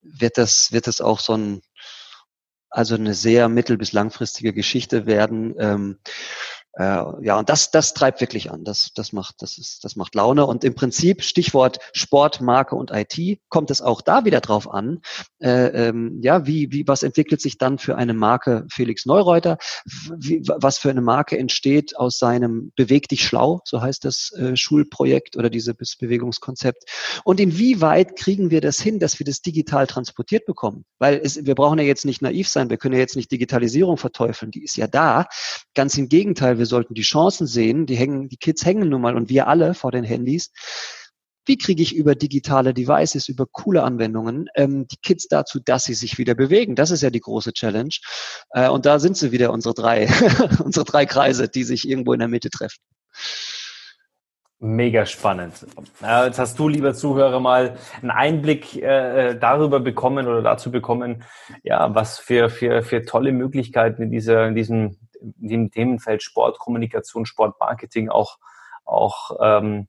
[0.02, 1.62] wird das, wird das auch so ein,
[2.70, 5.56] also eine sehr mittel- bis langfristige Geschichte werden.
[5.60, 6.12] Ähm, äh,
[6.78, 8.66] ja, und das, das treibt wirklich an.
[8.66, 10.46] Das, das macht, das ist, das macht Laune.
[10.46, 15.00] Und im Prinzip Stichwort Sport, Marke und IT kommt es auch da wieder drauf an.
[15.40, 19.58] Äh, ähm, ja, wie, wie, was entwickelt sich dann für eine Marke Felix Neureuter?
[20.18, 24.58] Wie, was für eine Marke entsteht aus seinem Beweg dich schlau, so heißt das äh,
[24.58, 26.84] Schulprojekt oder dieses Bewegungskonzept?
[27.24, 30.84] Und inwieweit kriegen wir das hin, dass wir das digital transportiert bekommen?
[31.00, 32.70] Weil es, wir brauchen ja jetzt nicht naiv sein.
[32.70, 34.52] Wir können ja jetzt nicht Digitalisierung verteufeln.
[34.52, 35.28] Die ist ja da.
[35.74, 36.65] Ganz im Gegenteil.
[36.66, 37.86] Wir sollten die Chancen sehen.
[37.86, 40.52] Die hängen, die Kids hängen nun mal und wir alle vor den Handys.
[41.46, 45.94] Wie kriege ich über digitale Devices, über coole Anwendungen ähm, die Kids dazu, dass sie
[45.94, 46.76] sich wieder bewegen?
[46.76, 47.94] Das ist ja die große Challenge.
[48.50, 50.08] Äh, und da sind sie wieder, unsere drei,
[50.64, 52.82] unsere drei Kreise, die sich irgendwo in der Mitte treffen.
[54.58, 55.68] Mega spannend.
[56.02, 61.24] Jetzt hast du, lieber Zuhörer, mal einen Einblick äh, darüber bekommen oder dazu bekommen,
[61.62, 64.98] ja, was für, für, für tolle Möglichkeiten in, dieser, in diesem
[65.36, 68.38] dem Themenfeld Sport, Kommunikation, Sport, Marketing auch,
[68.84, 69.88] auch, ähm,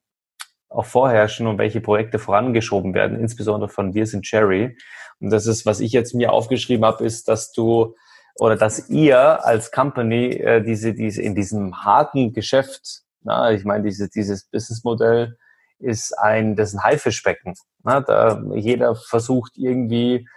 [0.69, 4.77] auch vorherrschen und welche Projekte vorangeschoben werden, insbesondere von Wir sind Cherry.
[5.19, 7.95] Und das ist, was ich jetzt mir aufgeschrieben habe, ist, dass du
[8.39, 13.83] oder dass ihr als Company äh, diese, diese in diesem harten Geschäft, na, ich meine,
[13.83, 15.37] diese, dieses Businessmodell
[15.79, 17.55] ist ein, das ist ein Haifischbecken.
[17.83, 20.27] Na, da jeder versucht irgendwie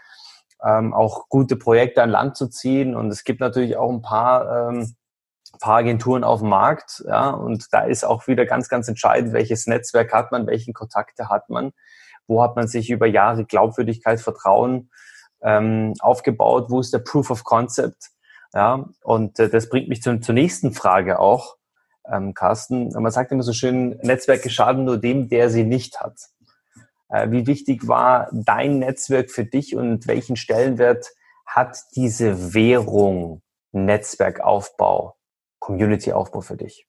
[0.65, 2.95] ähm, auch gute Projekte an Land zu ziehen.
[2.95, 4.95] Und es gibt natürlich auch ein paar, ähm,
[5.61, 7.03] paar Agenturen auf dem Markt.
[7.07, 11.29] Ja, und da ist auch wieder ganz, ganz entscheidend, welches Netzwerk hat man, welche Kontakte
[11.29, 11.73] hat man,
[12.27, 14.91] wo hat man sich über Jahre Glaubwürdigkeit, Vertrauen
[15.43, 18.11] ähm, aufgebaut, wo ist der Proof of Concept.
[18.53, 21.57] Ja, und äh, das bringt mich zum, zur nächsten Frage auch,
[22.11, 22.91] ähm, Carsten.
[22.91, 26.19] Man sagt immer so schön, Netzwerke schaden nur dem, der sie nicht hat.
[27.11, 31.13] Äh, wie wichtig war dein Netzwerk für dich und welchen Stellenwert
[31.47, 33.43] hat diese Währung
[33.73, 35.17] Netzwerkaufbau,
[35.59, 36.87] Communityaufbau für dich?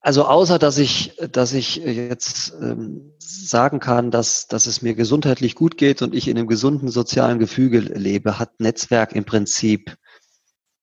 [0.00, 5.54] Also außer dass ich, dass ich jetzt ähm, sagen kann, dass, dass es mir gesundheitlich
[5.54, 9.96] gut geht und ich in einem gesunden sozialen Gefüge lebe, hat Netzwerk im Prinzip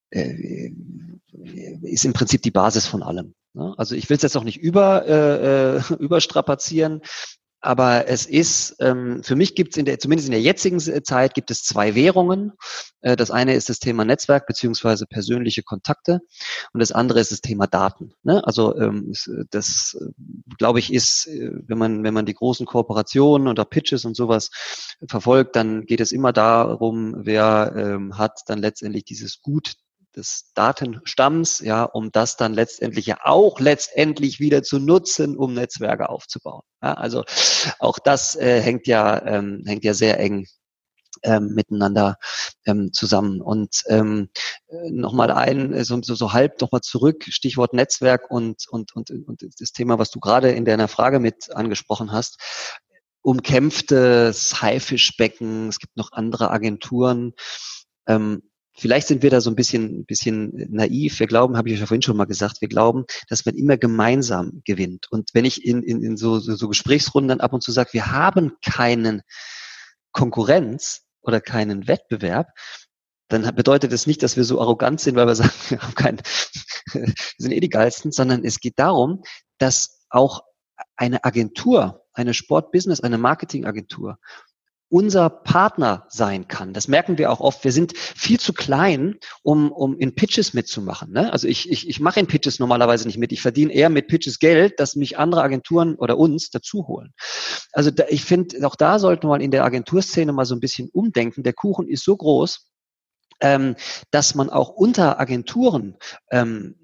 [0.10, 0.72] äh,
[1.84, 3.36] ist im Prinzip die Basis von allem.
[3.54, 3.74] Ne?
[3.78, 7.02] Also ich will es jetzt auch nicht über, äh, äh überstrapazieren,
[7.64, 11.36] aber es ist, ähm, für mich gibt es in der, zumindest in der jetzigen Zeit
[11.36, 12.54] gibt es zwei Währungen.
[13.02, 16.22] Äh, das eine ist das Thema Netzwerk beziehungsweise persönliche Kontakte
[16.74, 18.14] und das andere ist das Thema Daten.
[18.24, 18.44] Ne?
[18.48, 19.14] Also ähm,
[19.52, 19.96] das,
[20.58, 24.50] glaube ich, ist, äh, wenn man, wenn man die großen Kooperationen oder Pitches und sowas
[25.08, 29.76] verfolgt, dann geht es immer darum, wer ähm, hat dann letztendlich dieses Gut
[30.16, 36.10] des Datenstamms, ja, um das dann letztendlich ja auch letztendlich wieder zu nutzen, um Netzwerke
[36.10, 36.64] aufzubauen.
[36.82, 37.24] Ja, also
[37.80, 40.48] auch das äh, hängt ja ähm, hängt ja sehr eng
[41.24, 42.18] ähm, miteinander
[42.66, 43.42] ähm, zusammen.
[43.42, 44.30] Und ähm,
[44.90, 49.46] nochmal ein, äh, so, so, so halb nochmal zurück, Stichwort Netzwerk und, und, und, und
[49.60, 52.40] das Thema, was du gerade in deiner Frage mit angesprochen hast
[53.24, 57.34] umkämpftes Haifischbecken, es gibt noch andere Agenturen.
[58.08, 58.42] Ähm,
[58.74, 61.20] Vielleicht sind wir da so ein bisschen, bisschen naiv.
[61.20, 64.62] Wir glauben, habe ich ja vorhin schon mal gesagt, wir glauben, dass man immer gemeinsam
[64.66, 65.12] gewinnt.
[65.12, 67.90] Und wenn ich in, in, in so, so, so Gesprächsrunden dann ab und zu sage,
[67.94, 69.24] wir haben keinen
[70.14, 72.48] Konkurrenz oder keinen Wettbewerb,
[73.28, 76.22] dann bedeutet das nicht, dass wir so arrogant sind, weil wir sagen, wir haben keinen,
[76.94, 79.24] wir sind eh die geilsten, sondern es geht darum,
[79.58, 80.44] dass auch
[80.96, 84.18] eine Agentur, eine Sportbusiness, eine Marketingagentur
[84.92, 86.74] unser Partner sein kann.
[86.74, 87.64] Das merken wir auch oft.
[87.64, 91.14] Wir sind viel zu klein, um, um in Pitches mitzumachen.
[91.14, 91.32] Ne?
[91.32, 93.32] Also ich, ich, ich mache in Pitches normalerweise nicht mit.
[93.32, 97.14] Ich verdiene eher mit Pitches Geld, dass mich andere Agenturen oder uns dazu holen.
[97.72, 100.60] Also da, ich finde, auch da sollten wir mal in der Agenturszene mal so ein
[100.60, 101.44] bisschen umdenken.
[101.44, 102.68] Der Kuchen ist so groß,
[103.40, 103.76] ähm,
[104.12, 105.96] dass man auch unter Agenturen
[106.32, 106.76] ähm,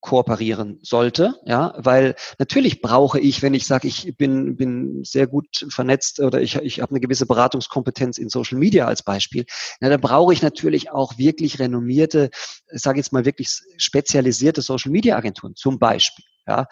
[0.00, 5.66] kooperieren sollte, ja, weil natürlich brauche ich, wenn ich sage, ich bin bin sehr gut
[5.68, 9.44] vernetzt oder ich ich habe eine gewisse Beratungskompetenz in Social Media als Beispiel,
[9.80, 12.30] na, da brauche ich natürlich auch wirklich renommierte,
[12.66, 16.66] sage jetzt mal wirklich spezialisierte Social Media Agenturen zum Beispiel, ja.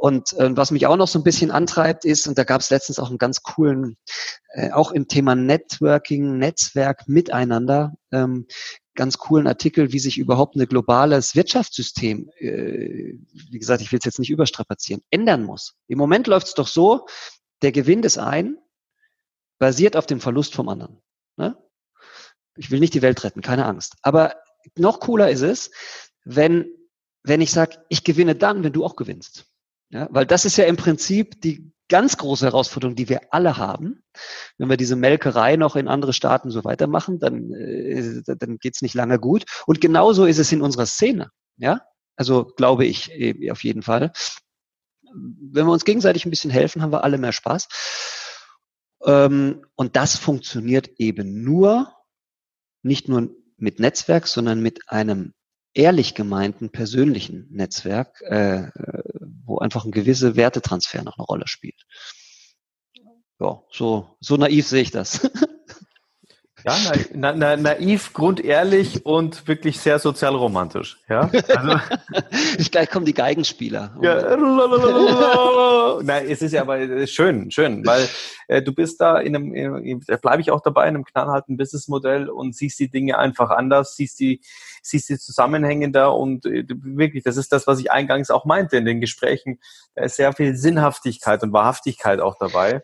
[0.00, 2.70] Und äh, was mich auch noch so ein bisschen antreibt ist, und da gab es
[2.70, 3.96] letztens auch einen ganz coolen,
[4.52, 8.46] äh, auch im Thema Networking, Netzwerk miteinander, ähm,
[8.98, 14.04] ganz coolen Artikel, wie sich überhaupt ein globales Wirtschaftssystem, äh, wie gesagt, ich will es
[14.04, 15.76] jetzt nicht überstrapazieren, ändern muss.
[15.86, 17.06] Im Moment läuft es doch so,
[17.62, 18.58] der Gewinn des einen
[19.58, 21.00] basiert auf dem Verlust vom anderen.
[21.36, 21.56] Ne?
[22.56, 23.94] Ich will nicht die Welt retten, keine Angst.
[24.02, 24.34] Aber
[24.76, 25.70] noch cooler ist es,
[26.24, 26.66] wenn,
[27.22, 29.46] wenn ich sage, ich gewinne dann, wenn du auch gewinnst.
[29.90, 34.02] Ja, weil das ist ja im Prinzip die ganz große Herausforderung, die wir alle haben.
[34.58, 38.94] Wenn wir diese Melkerei noch in andere Staaten so weitermachen, dann, äh, dann geht's nicht
[38.94, 39.44] lange gut.
[39.66, 41.30] Und genauso ist es in unserer Szene.
[41.56, 41.82] Ja,
[42.16, 44.12] also glaube ich äh, auf jeden Fall.
[45.02, 47.68] Wenn wir uns gegenseitig ein bisschen helfen, haben wir alle mehr Spaß.
[49.04, 51.92] Ähm, und das funktioniert eben nur,
[52.82, 55.32] nicht nur mit Netzwerk, sondern mit einem
[55.74, 58.68] ehrlich gemeinten persönlichen Netzwerk, äh,
[59.48, 61.82] wo einfach ein gewisser Wertetransfer noch eine Rolle spielt.
[63.40, 65.30] Ja, so, so naiv sehe ich das.
[66.68, 70.98] Ja, na, na, naiv, grundehrlich und wirklich sehr sozialromantisch.
[71.08, 71.80] Ja, also,
[72.70, 73.96] gleich kommen die Geigenspieler.
[74.02, 74.36] Ja,
[76.02, 78.08] na, es ist ja aber schön, schön, weil
[78.48, 82.28] äh, du bist da in einem, da bleibe ich auch dabei, in einem knallharten Businessmodell
[82.28, 84.40] und siehst die Dinge einfach anders, siehst die,
[84.82, 88.76] siehst die Zusammenhänge da und äh, wirklich, das ist das, was ich eingangs auch meinte
[88.76, 89.60] in den Gesprächen.
[89.94, 92.82] Da ist sehr viel Sinnhaftigkeit und Wahrhaftigkeit auch dabei.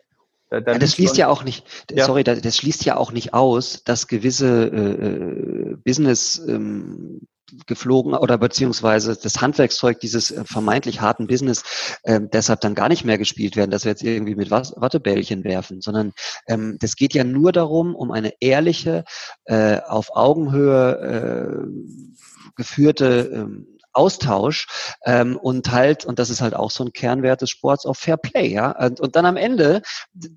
[0.49, 2.05] Da, da ja, das schließt ja auch nicht, ja.
[2.05, 7.21] sorry, das schließt ja auch nicht aus, dass gewisse äh, äh, Business ähm,
[7.67, 13.05] geflogen oder beziehungsweise das Handwerkszeug dieses äh, vermeintlich harten Business äh, deshalb dann gar nicht
[13.05, 16.13] mehr gespielt werden, dass wir jetzt irgendwie mit Wattebällchen werfen, sondern
[16.47, 19.03] ähm, das geht ja nur darum, um eine ehrliche,
[19.45, 24.67] äh, auf Augenhöhe äh, geführte ähm, Austausch
[25.05, 28.17] ähm, und halt, und das ist halt auch so ein Kernwert des Sports, auf Fair
[28.17, 28.71] Play, ja.
[28.71, 29.81] Und, und dann am Ende,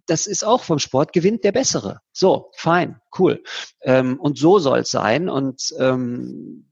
[0.07, 2.01] das ist auch vom Sport, gewinnt der Bessere.
[2.13, 3.43] So, fein, cool.
[3.83, 5.29] Ähm, und so soll es sein.
[5.29, 6.71] Und ähm,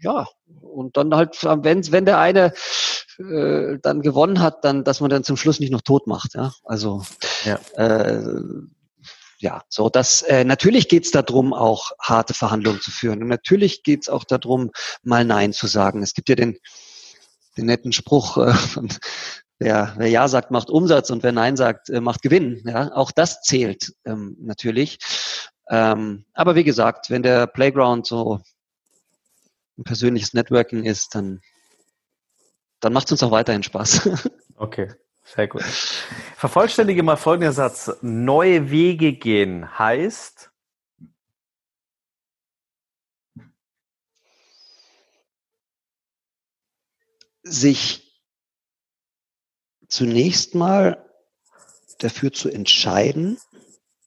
[0.00, 0.26] ja,
[0.60, 2.52] und dann halt, wenn, wenn der eine
[3.18, 6.52] äh, dann gewonnen hat, dann, dass man dann zum Schluss nicht noch tot macht, ja.
[6.64, 7.02] Also
[7.44, 7.58] ja.
[7.76, 8.22] Äh,
[9.42, 13.22] ja, so das äh, natürlich geht es darum, auch harte Verhandlungen zu führen.
[13.22, 14.70] Und natürlich geht es auch darum,
[15.02, 16.02] mal Nein zu sagen.
[16.02, 16.56] Es gibt ja den,
[17.56, 18.54] den netten Spruch äh,
[19.58, 22.62] wer, wer Ja sagt, macht Umsatz und wer Nein sagt, äh, macht Gewinn.
[22.64, 24.98] Ja, auch das zählt ähm, natürlich.
[25.68, 28.40] Ähm, aber wie gesagt, wenn der Playground so
[29.76, 31.40] ein persönliches Networking ist, dann,
[32.78, 34.08] dann macht es uns auch weiterhin Spaß.
[34.54, 34.94] Okay.
[35.24, 35.62] Sehr gut.
[36.36, 37.90] Vervollständige mal folgenden Satz.
[38.02, 40.50] Neue Wege gehen heißt?
[47.44, 48.22] Sich
[49.88, 51.08] zunächst mal
[51.98, 53.38] dafür zu entscheiden,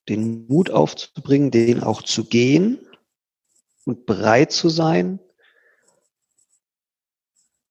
[0.10, 2.88] den Mut aufzubringen, den auch zu gehen
[3.86, 5.20] und bereit zu sein,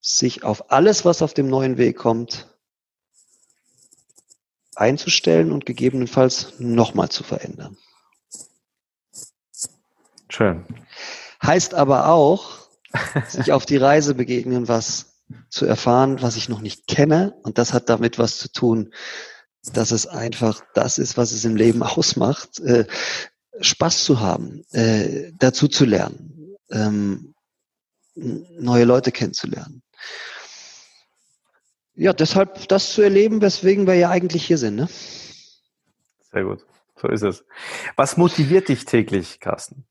[0.00, 2.53] sich auf alles, was auf dem neuen Weg kommt,
[4.76, 7.76] einzustellen und gegebenenfalls nochmal zu verändern.
[10.28, 10.64] Schön.
[11.42, 12.68] Heißt aber auch,
[13.28, 17.34] sich auf die Reise begegnen, was zu erfahren, was ich noch nicht kenne.
[17.42, 18.92] Und das hat damit was zu tun,
[19.72, 22.86] dass es einfach das ist, was es im Leben ausmacht, äh,
[23.60, 27.34] Spaß zu haben, äh, dazu zu lernen, ähm,
[28.16, 29.82] neue Leute kennenzulernen
[31.94, 34.76] ja, deshalb das zu erleben, weswegen wir ja eigentlich hier sind.
[34.76, 34.88] Ne?
[36.32, 36.66] Sehr gut,
[36.96, 37.44] so ist es.
[37.96, 39.86] Was motiviert dich täglich, Carsten?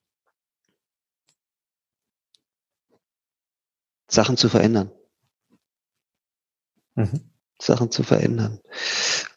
[4.09, 4.91] Sachen zu verändern.
[6.95, 7.31] Mhm.
[7.59, 8.59] Sachen zu verändern.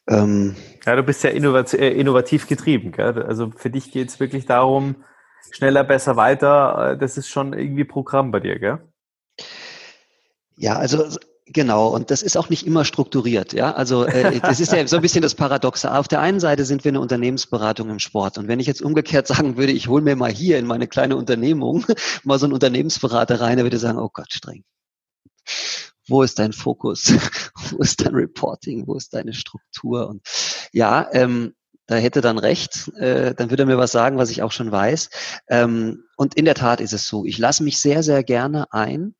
[0.08, 2.92] Ähm, ja, du bist ja innovativ, äh, innovativ getrieben.
[2.92, 3.22] Gell?
[3.22, 5.04] Also für dich geht es wirklich darum,
[5.50, 6.92] schneller, besser, weiter.
[6.92, 8.78] Äh, das ist schon irgendwie Programm bei dir, gell?
[10.56, 11.16] Ja, also
[11.48, 13.52] Genau, und das ist auch nicht immer strukturiert.
[13.52, 15.92] Ja, also äh, das ist ja so ein bisschen das Paradoxe.
[15.92, 19.26] Auf der einen Seite sind wir eine Unternehmensberatung im Sport, und wenn ich jetzt umgekehrt
[19.28, 21.86] sagen würde, ich hole mir mal hier in meine kleine Unternehmung
[22.24, 24.64] mal so einen Unternehmensberater rein, der würde sagen, oh Gott, streng.
[26.08, 27.12] Wo ist dein Fokus?
[27.70, 28.86] Wo ist dein Reporting?
[28.88, 30.08] Wo ist deine Struktur?
[30.08, 30.22] Und
[30.72, 31.54] ja, ähm,
[31.86, 34.72] da hätte dann recht, äh, dann würde er mir was sagen, was ich auch schon
[34.72, 35.10] weiß.
[35.48, 39.14] Ähm, und in der Tat ist es so, ich lasse mich sehr, sehr gerne ein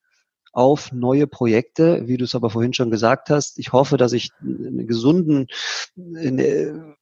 [0.56, 3.58] auf neue Projekte, wie du es aber vorhin schon gesagt hast.
[3.58, 5.48] Ich hoffe, dass ich einen gesunden
[5.96, 6.96] eine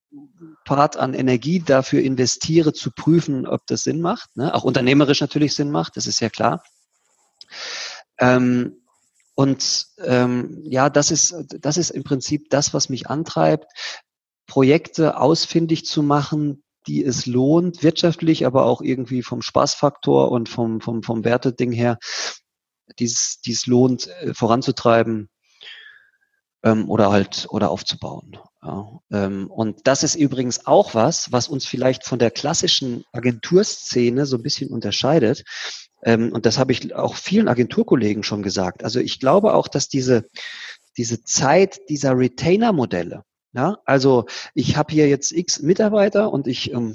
[0.64, 4.36] Part an Energie dafür investiere, zu prüfen, ob das Sinn macht.
[4.36, 4.54] Ne?
[4.54, 6.64] Auch unternehmerisch natürlich Sinn macht, das ist ja klar.
[8.18, 8.80] Ähm,
[9.36, 13.66] Und ähm, ja, das ist, das ist im Prinzip das, was mich antreibt,
[14.46, 20.80] Projekte ausfindig zu machen, die es lohnt, wirtschaftlich, aber auch irgendwie vom Spaßfaktor und vom,
[20.80, 21.98] vom, vom Werteding her,
[22.98, 25.28] dies, dies lohnt, äh, voranzutreiben
[26.62, 28.38] ähm, oder halt oder aufzubauen.
[28.62, 34.26] Ja, ähm, und das ist übrigens auch was, was uns vielleicht von der klassischen Agenturszene
[34.26, 35.44] so ein bisschen unterscheidet.
[36.02, 38.84] Ähm, und das habe ich auch vielen Agenturkollegen schon gesagt.
[38.84, 40.24] Also ich glaube auch, dass diese,
[40.96, 46.94] diese Zeit dieser Retainer-Modelle, ja, also ich habe hier jetzt x Mitarbeiter und ich ähm,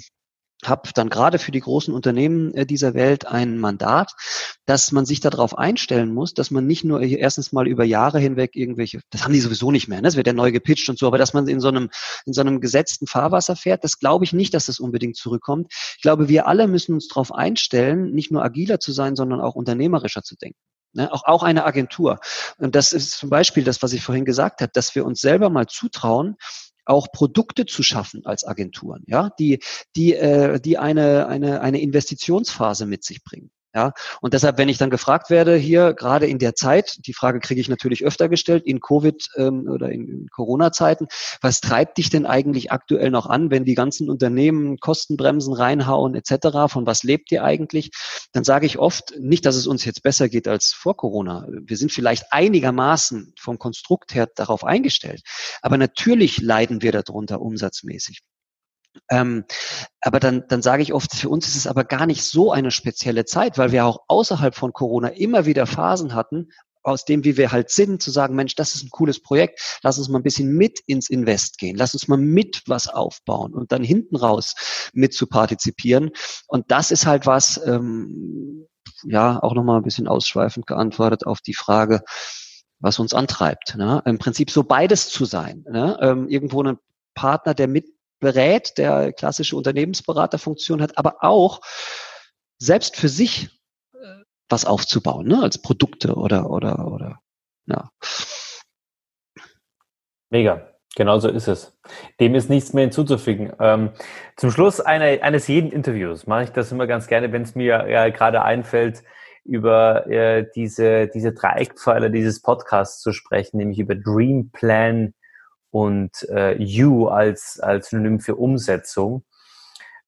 [0.66, 4.14] habe dann gerade für die großen Unternehmen äh, dieser Welt ein Mandat,
[4.66, 8.56] dass man sich darauf einstellen muss, dass man nicht nur erstens mal über Jahre hinweg
[8.56, 10.08] irgendwelche, das haben die sowieso nicht mehr, ne?
[10.08, 11.90] das wird ja neu gepitcht und so, aber dass man in so einem,
[12.26, 15.72] in so einem gesetzten Fahrwasser fährt, das glaube ich nicht, dass das unbedingt zurückkommt.
[15.96, 19.56] Ich glaube, wir alle müssen uns darauf einstellen, nicht nur agiler zu sein, sondern auch
[19.56, 20.60] unternehmerischer zu denken.
[20.92, 22.20] Ne, auch, auch eine Agentur.
[22.58, 25.52] Und das ist zum Beispiel das, was ich vorhin gesagt habe, dass wir uns selber
[25.52, 26.36] mal zutrauen,
[26.90, 29.60] auch Produkte zu schaffen als Agenturen, ja, die,
[29.96, 33.52] die, äh, die eine, eine, eine Investitionsphase mit sich bringen.
[33.76, 37.40] Ja, und deshalb, wenn ich dann gefragt werde, hier gerade in der Zeit, die Frage
[37.40, 41.08] kriege ich natürlich öfter gestellt, in Covid ähm, oder in, in Corona-Zeiten,
[41.42, 46.72] was treibt dich denn eigentlich aktuell noch an, wenn die ganzen Unternehmen Kostenbremsen reinhauen etc.,
[46.72, 47.92] von was lebt ihr eigentlich?
[48.32, 51.46] Dann sage ich oft, nicht, dass es uns jetzt besser geht als vor Corona.
[51.48, 55.22] Wir sind vielleicht einigermaßen vom Konstrukt her darauf eingestellt,
[55.62, 58.22] aber natürlich leiden wir darunter umsatzmäßig.
[59.10, 59.46] Ähm,
[60.02, 62.72] aber dann, dann sage ich oft, für uns ist es aber gar nicht so eine
[62.72, 66.50] spezielle Zeit, weil wir auch außerhalb von Corona immer wieder Phasen hatten,
[66.84, 69.98] aus dem, wie wir halt sind, zu sagen, Mensch, das ist ein cooles Projekt, lass
[69.98, 73.72] uns mal ein bisschen mit ins Invest gehen, lass uns mal mit was aufbauen und
[73.72, 76.12] dann hinten raus mit zu partizipieren.
[76.48, 78.68] Und das ist halt was, ähm,
[79.04, 82.02] ja, auch nochmal ein bisschen ausschweifend geantwortet auf die Frage,
[82.80, 83.76] was uns antreibt.
[83.76, 84.02] Ne?
[84.06, 85.66] Im Prinzip so beides zu sein.
[85.70, 85.98] Ne?
[86.02, 86.78] Ähm, irgendwo ein
[87.14, 87.88] Partner, der mit
[88.20, 91.62] berät, der klassische Unternehmensberaterfunktion hat, aber auch
[92.58, 93.50] selbst für sich
[93.94, 97.20] äh, was aufzubauen, ne, als Produkte oder, oder, oder,
[97.66, 97.90] ja.
[100.30, 100.66] Mega.
[100.96, 101.78] Genau so ist es.
[102.20, 103.54] Dem ist nichts mehr hinzuzufügen.
[103.60, 103.92] Ähm,
[104.36, 107.88] zum Schluss eine, eines jeden Interviews mache ich das immer ganz gerne, wenn es mir
[107.90, 109.04] ja, gerade einfällt,
[109.46, 115.14] über äh, diese, diese Dreieckpfeiler dieses Podcasts zu sprechen, nämlich über Dream Plan,
[115.72, 119.24] und äh, You als, als Synonym für Umsetzung.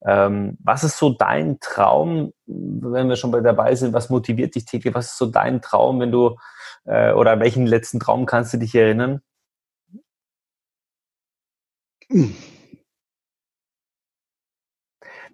[0.04, 3.94] Ähm, was ist so dein Traum, wenn wir schon bei dabei sind?
[3.94, 4.96] Was motiviert dich täglich?
[4.96, 6.38] Was ist so dein Traum, wenn du
[6.86, 9.22] äh, oder welchen letzten Traum kannst du dich erinnern?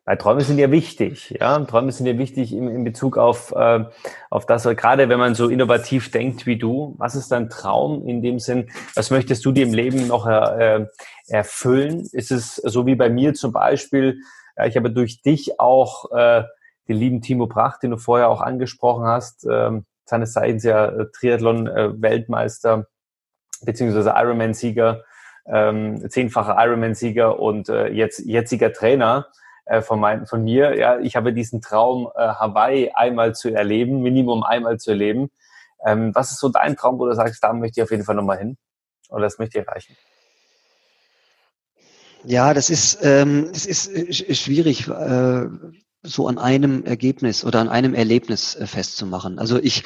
[0.07, 1.59] Weil Träume sind ja wichtig, ja.
[1.65, 3.83] Träume sind ja wichtig in, in Bezug auf, äh,
[4.29, 6.95] auf das, gerade wenn man so innovativ denkt wie du.
[6.97, 8.69] Was ist dein Traum in dem Sinn?
[8.95, 10.85] Was möchtest du dir im Leben noch äh,
[11.27, 12.07] erfüllen?
[12.13, 14.21] Ist es so wie bei mir zum Beispiel,
[14.55, 16.43] ja, ich habe durch dich auch äh,
[16.87, 19.71] den lieben Timo Pracht, den du vorher auch angesprochen hast, äh,
[20.05, 25.03] seines Zeichens ja äh, Triathlon-Weltmeister äh, beziehungsweise Ironman-Sieger,
[25.47, 29.27] ähm, zehnfacher Ironman-Sieger und äh, jetzt jetziger Trainer
[29.67, 30.77] äh, von, mein, von mir.
[30.77, 35.29] Ja, ich habe diesen Traum, äh, Hawaii einmal zu erleben, Minimum einmal zu erleben.
[35.85, 38.15] Ähm, was ist so dein Traum, wo du sagst, da möchte ich auf jeden Fall
[38.15, 38.57] nochmal hin?
[39.09, 39.95] Oder das möchte ich erreichen?
[42.23, 45.47] Ja, das ist, ähm, das ist schwierig, äh,
[46.03, 49.39] so an einem Ergebnis oder an einem Erlebnis äh, festzumachen.
[49.39, 49.83] Also ich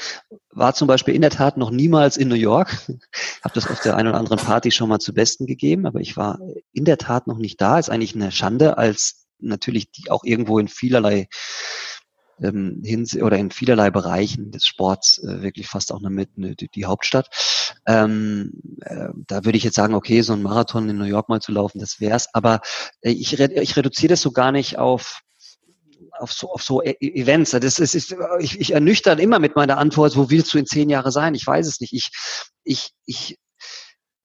[0.51, 2.69] war zum Beispiel in der Tat noch niemals in New York,
[3.43, 6.17] habe das auf der einen oder anderen Party schon mal zu Besten gegeben, aber ich
[6.17, 6.39] war
[6.73, 7.79] in der Tat noch nicht da.
[7.79, 11.27] Ist eigentlich eine Schande als natürlich die auch irgendwo in vielerlei
[12.41, 12.81] ähm,
[13.21, 17.29] oder in vielerlei Bereichen des Sports äh, wirklich fast auch eine, eine, die Hauptstadt.
[17.85, 21.41] Ähm, äh, da würde ich jetzt sagen, okay, so ein Marathon in New York mal
[21.41, 22.33] zu laufen, das wär's.
[22.33, 22.61] Aber
[23.01, 25.21] äh, ich, ich reduziere das so gar nicht auf
[26.19, 27.51] auf so, auf so e-, e Events.
[27.51, 30.89] Das ist, ist ich, ich ernüchtern immer mit meiner Antwort, wo willst du in zehn
[30.89, 31.33] Jahre sein?
[31.35, 31.93] Ich weiß es nicht.
[31.93, 32.09] Ich,
[32.63, 33.39] ich, ich,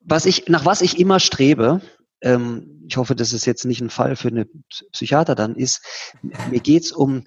[0.00, 1.80] was ich, nach was ich immer strebe,
[2.22, 4.46] ähm, ich hoffe, das ist jetzt nicht ein Fall für eine
[4.92, 5.82] Psychiater dann, ist,
[6.50, 7.24] mir geht's um,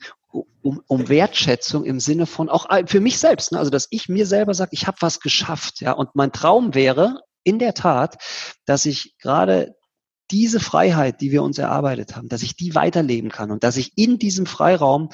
[0.62, 3.60] um, um Wertschätzung im Sinne von auch für mich selbst, ne?
[3.60, 7.22] also dass ich mir selber sage, ich habe was geschafft, ja, und mein Traum wäre
[7.44, 8.18] in der Tat,
[8.66, 9.76] dass ich gerade
[10.32, 13.98] diese Freiheit, die wir uns erarbeitet haben, dass ich die weiterleben kann und dass ich
[13.98, 15.10] in diesem Freiraum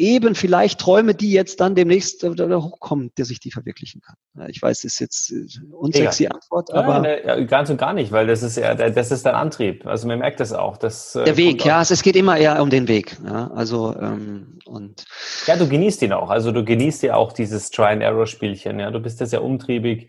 [0.00, 4.48] eben vielleicht Träume, die jetzt dann demnächst hochkommen, der sich die verwirklichen kann.
[4.48, 6.30] Ich weiß, das ist jetzt äh, unsexy ja.
[6.30, 7.06] Antwort, aber.
[7.06, 9.86] Ja, ja, ganz und gar nicht, weil das ist ja, das ist dein Antrieb.
[9.86, 10.78] Also man merkt das auch.
[10.78, 13.18] Das, äh, der Weg, ja, es geht immer eher um den Weg.
[13.24, 15.04] Ja, also, ähm, und.
[15.46, 16.30] Ja, du genießt ihn auch.
[16.30, 18.80] Also du genießt ja auch dieses Try-and-Error-Spielchen.
[18.80, 20.08] Ja, du bist ja sehr umtriebig.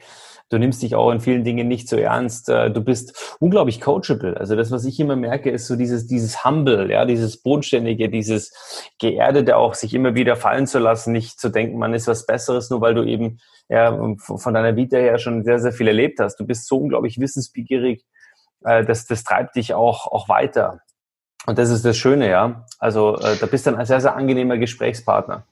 [0.51, 2.49] Du nimmst dich auch in vielen Dingen nicht so ernst.
[2.49, 4.35] Äh, du bist unglaublich coachable.
[4.37, 8.91] Also das, was ich immer merke, ist so dieses, dieses Humble, ja, dieses Bodenständige, dieses
[8.99, 12.69] Geerdete auch, sich immer wieder fallen zu lassen, nicht zu denken, man ist was Besseres,
[12.69, 13.39] nur weil du eben
[13.69, 16.35] ja, von deiner Vita her schon sehr, sehr viel erlebt hast.
[16.35, 18.03] Du bist so unglaublich wissensbegierig.
[18.65, 20.81] Äh, das, das treibt dich auch, auch weiter.
[21.45, 22.65] Und das ist das Schöne, ja.
[22.77, 25.45] Also äh, da bist du ein sehr, sehr angenehmer Gesprächspartner.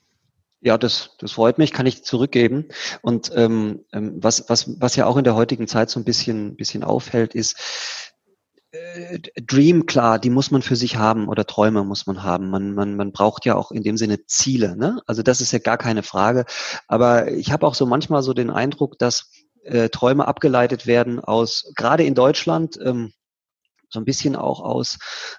[0.61, 2.67] Ja, das, das freut mich, kann ich zurückgeben.
[3.01, 6.57] Und ähm, ähm, was, was, was ja auch in der heutigen Zeit so ein bisschen,
[6.57, 7.55] bisschen auffällt, ist,
[8.71, 12.49] äh, Dream, klar, die muss man für sich haben oder Träume muss man haben.
[12.49, 14.75] Man, man, man braucht ja auch in dem Sinne Ziele.
[14.75, 15.01] Ne?
[15.07, 16.45] Also das ist ja gar keine Frage.
[16.87, 19.31] Aber ich habe auch so manchmal so den Eindruck, dass
[19.63, 23.13] äh, Träume abgeleitet werden aus, gerade in Deutschland, ähm,
[23.89, 24.97] so ein bisschen auch aus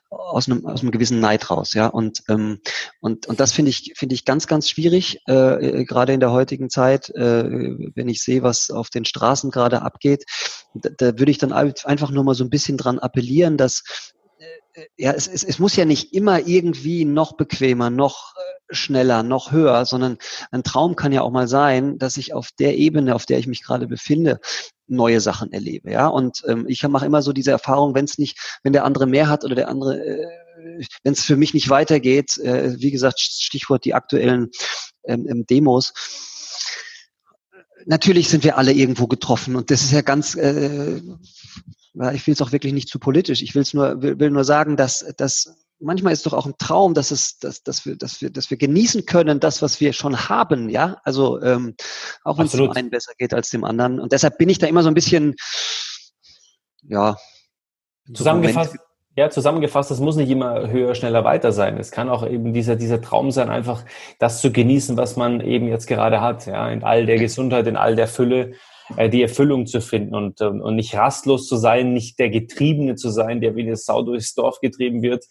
[0.09, 1.87] aus einem, aus einem gewissen Neid raus, ja.
[1.87, 2.61] Und ähm,
[3.01, 6.71] und und das finde ich finde ich ganz ganz schwierig, äh, gerade in der heutigen
[6.71, 7.45] Zeit, äh,
[7.95, 10.25] wenn ich sehe, was auf den Straßen gerade abgeht.
[10.75, 13.83] Da, da würde ich dann einfach nur mal so ein bisschen dran appellieren, dass
[14.75, 19.23] äh, ja, es, es, es muss ja nicht immer irgendwie noch bequemer, noch äh, schneller,
[19.23, 20.19] noch höher, sondern
[20.51, 23.47] ein Traum kann ja auch mal sein, dass ich auf der Ebene, auf der ich
[23.47, 24.41] mich gerade befinde,
[24.91, 25.91] neue Sachen erlebe.
[25.91, 29.07] Ja, und ähm, ich mache immer so diese Erfahrung, wenn es nicht, wenn der andere
[29.07, 30.27] mehr hat oder der andere, äh,
[31.03, 34.51] wenn es für mich nicht weitergeht, äh, wie gesagt, Stichwort die aktuellen
[35.05, 35.93] ähm, ähm, Demos.
[37.87, 41.01] Natürlich sind wir alle irgendwo getroffen und das ist ja ganz äh,
[42.15, 43.43] ich will es auch wirklich nicht zu politisch.
[43.43, 46.95] Ich will es nur, will nur sagen, dass, dass manchmal ist doch auch ein Traum,
[46.95, 50.29] dass es, dass, dass wir, dass wir, dass wir genießen können, das, was wir schon
[50.29, 50.99] haben, ja.
[51.05, 51.75] Also ähm,
[52.25, 54.01] auch wenn es dem einen besser geht als dem anderen.
[54.01, 55.35] Und deshalb bin ich da immer so ein bisschen,
[56.83, 57.17] ja.
[58.13, 58.77] Zusammengefasst,
[59.17, 61.79] ja, zusammengefasst, das muss nicht immer höher, schneller, weiter sein.
[61.79, 63.85] Es kann auch eben dieser, dieser Traum sein, einfach
[64.19, 67.77] das zu genießen, was man eben jetzt gerade hat, ja, in all der Gesundheit, in
[67.77, 68.53] all der Fülle,
[68.97, 72.95] äh, die Erfüllung zu finden und, ähm, und nicht rastlos zu sein, nicht der Getriebene
[72.97, 75.27] zu sein, der wie eine Sau durchs Dorf getrieben wird,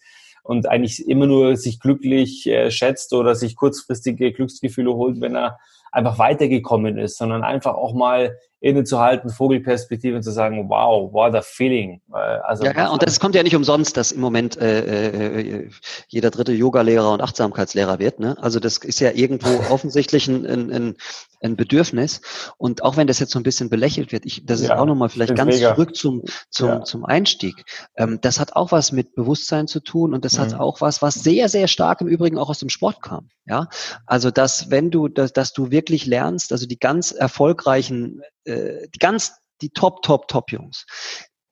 [0.50, 5.60] und eigentlich immer nur sich glücklich äh, schätzt oder sich kurzfristige Glücksgefühle holt, wenn er
[5.92, 11.40] einfach weitergekommen ist, sondern einfach auch mal innezuhalten, Vogelperspektive und zu sagen, wow, what a
[11.40, 12.00] feeling.
[12.10, 15.70] Also ja, ja, und das kommt ja nicht umsonst, dass im Moment äh, äh,
[16.08, 18.20] jeder dritte Yoga-Lehrer und Achtsamkeitslehrer wird.
[18.20, 18.36] Ne?
[18.40, 20.96] Also das ist ja irgendwo offensichtlich ein, ein,
[21.42, 22.20] ein Bedürfnis.
[22.58, 24.84] Und auch wenn das jetzt so ein bisschen belächelt wird, ich, das ist ja, auch
[24.84, 25.74] nochmal vielleicht ganz mega.
[25.74, 26.84] zurück zum, zum, ja.
[26.84, 27.64] zum Einstieg.
[27.96, 30.42] Ähm, das hat auch was mit Bewusstsein zu tun und das mhm.
[30.42, 33.30] hat auch was, was sehr, sehr stark im Übrigen auch aus dem Sport kam.
[33.46, 33.68] Ja,
[34.06, 38.98] also dass wenn du, dass, dass du wirklich lernst, also die ganz erfolgreichen, äh, die
[38.98, 40.86] ganz, die Top, Top, Top Jungs,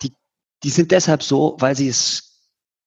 [0.02, 0.14] die,
[0.62, 2.28] die sind deshalb so, weil sie es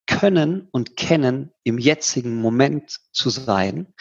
[0.06, 3.94] können und kennen, im jetzigen Moment zu sein.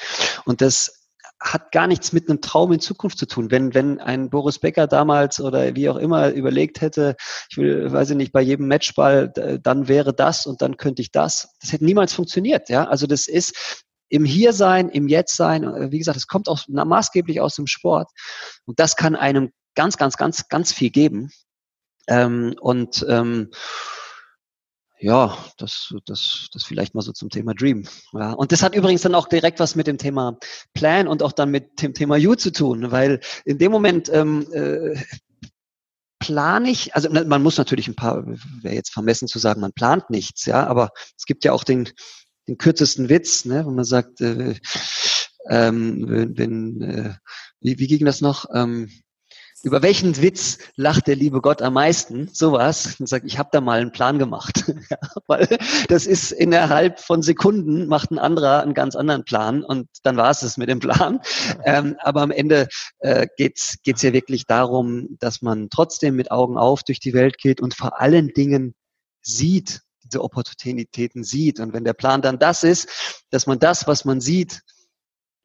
[0.46, 1.02] Und das
[1.42, 3.50] hat gar nichts mit einem Traum in Zukunft zu tun.
[3.50, 7.16] Wenn, wenn ein Boris Becker damals oder wie auch immer überlegt hätte,
[7.50, 9.30] ich will, weiß ich nicht, bei jedem Matchball,
[9.64, 11.56] dann wäre das und dann könnte ich das.
[11.60, 12.88] Das hätte niemals funktioniert, ja.
[12.88, 17.66] Also das ist im Hiersein, im Jetztsein, wie gesagt, es kommt auch maßgeblich aus dem
[17.66, 18.12] Sport.
[18.66, 21.32] Und das kann einem ganz, ganz, ganz, ganz viel geben.
[22.08, 23.52] Ähm, und ähm,
[25.00, 27.88] ja, das, das, das vielleicht mal so zum Thema Dream.
[28.14, 30.38] Ja, und das hat übrigens dann auch direkt was mit dem Thema
[30.74, 34.46] Plan und auch dann mit dem Thema You zu tun, weil in dem Moment ähm,
[34.54, 35.02] äh,
[36.20, 40.12] plane ich, also man muss natürlich ein paar, wäre jetzt vermessen zu sagen, man plant
[40.12, 41.90] nichts, ja, aber es gibt ja auch den,
[42.48, 44.56] den kürzesten Witz, ne, wo man sagt, äh,
[45.50, 47.14] ähm, wenn, wenn äh,
[47.60, 48.46] wie, wie ging das noch?
[48.54, 48.92] Ähm,
[49.64, 52.30] über welchen Witz lacht der liebe Gott am meisten?
[52.34, 52.96] Sowas.
[53.00, 54.66] Und sagt, ich habe da mal einen Plan gemacht.
[54.90, 54.98] ja,
[55.28, 55.48] weil
[55.88, 60.32] das ist innerhalb von Sekunden macht ein anderer einen ganz anderen Plan und dann war
[60.32, 61.20] es es mit dem Plan.
[61.64, 62.68] Ähm, aber am Ende
[63.00, 67.38] äh, geht's geht's ja wirklich darum, dass man trotzdem mit Augen auf durch die Welt
[67.38, 68.74] geht und vor allen Dingen
[69.22, 71.60] sieht, diese Opportunitäten sieht.
[71.60, 74.62] Und wenn der Plan dann das ist, dass man das, was man sieht,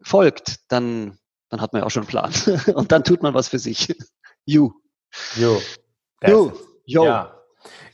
[0.00, 1.18] folgt, dann
[1.56, 2.32] dann hat man ja auch schon einen Plan.
[2.74, 3.94] Und dann tut man was für sich.
[4.44, 4.70] You.
[5.36, 5.58] You.
[6.26, 6.52] You.
[6.84, 7.04] Yo.
[7.04, 7.32] Ja.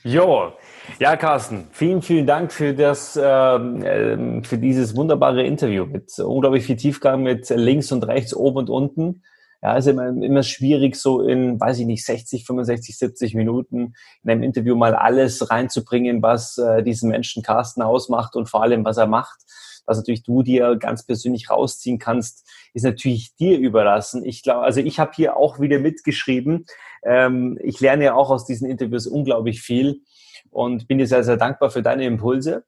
[0.03, 0.53] Jo.
[0.99, 6.75] Ja, Carsten, vielen, vielen Dank für das, äh, für dieses wunderbare Interview mit unglaublich viel
[6.75, 9.23] Tiefgang mit links und rechts, oben und unten.
[9.61, 14.29] Ja, ist immer, immer schwierig, so in, weiß ich nicht, 60, 65, 70 Minuten in
[14.29, 18.97] einem Interview mal alles reinzubringen, was äh, diesen Menschen Carsten ausmacht und vor allem, was
[18.97, 19.39] er macht.
[19.85, 24.25] Was natürlich du dir ganz persönlich rausziehen kannst, ist natürlich dir überlassen.
[24.25, 26.65] Ich glaube, also ich habe hier auch wieder mitgeschrieben.
[27.03, 30.01] Ähm, ich lerne ja auch aus diesen Interviews unglaublich viel
[30.49, 32.63] und bin dir sehr, sehr dankbar für deine Impulse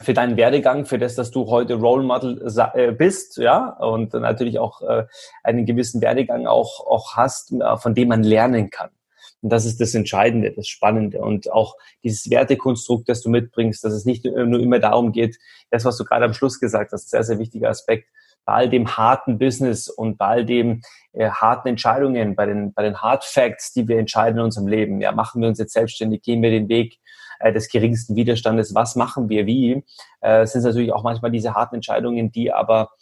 [0.00, 2.44] für deinen Werdegang, für das, dass du heute Role Model
[2.74, 5.06] äh, bist, ja, und natürlich auch äh,
[5.42, 8.90] einen gewissen Werdegang auch, auch hast, äh, von dem man lernen kann.
[9.44, 11.20] Und das ist das Entscheidende, das Spannende.
[11.20, 15.36] Und auch dieses Wertekonstrukt, das du mitbringst, dass es nicht nur immer darum geht,
[15.70, 18.08] das, was du gerade am Schluss gesagt hast, sehr, sehr wichtiger Aspekt,
[18.46, 20.80] bei all dem harten Business und bei all dem
[21.12, 25.02] äh, harten Entscheidungen, bei den, bei den Hard Facts, die wir entscheiden in unserem Leben.
[25.02, 26.98] Ja, machen wir uns jetzt selbstständig, gehen wir den Weg
[27.40, 29.84] äh, des geringsten Widerstandes, was machen wir wie,
[30.22, 32.92] äh, sind natürlich auch manchmal diese harten Entscheidungen, die aber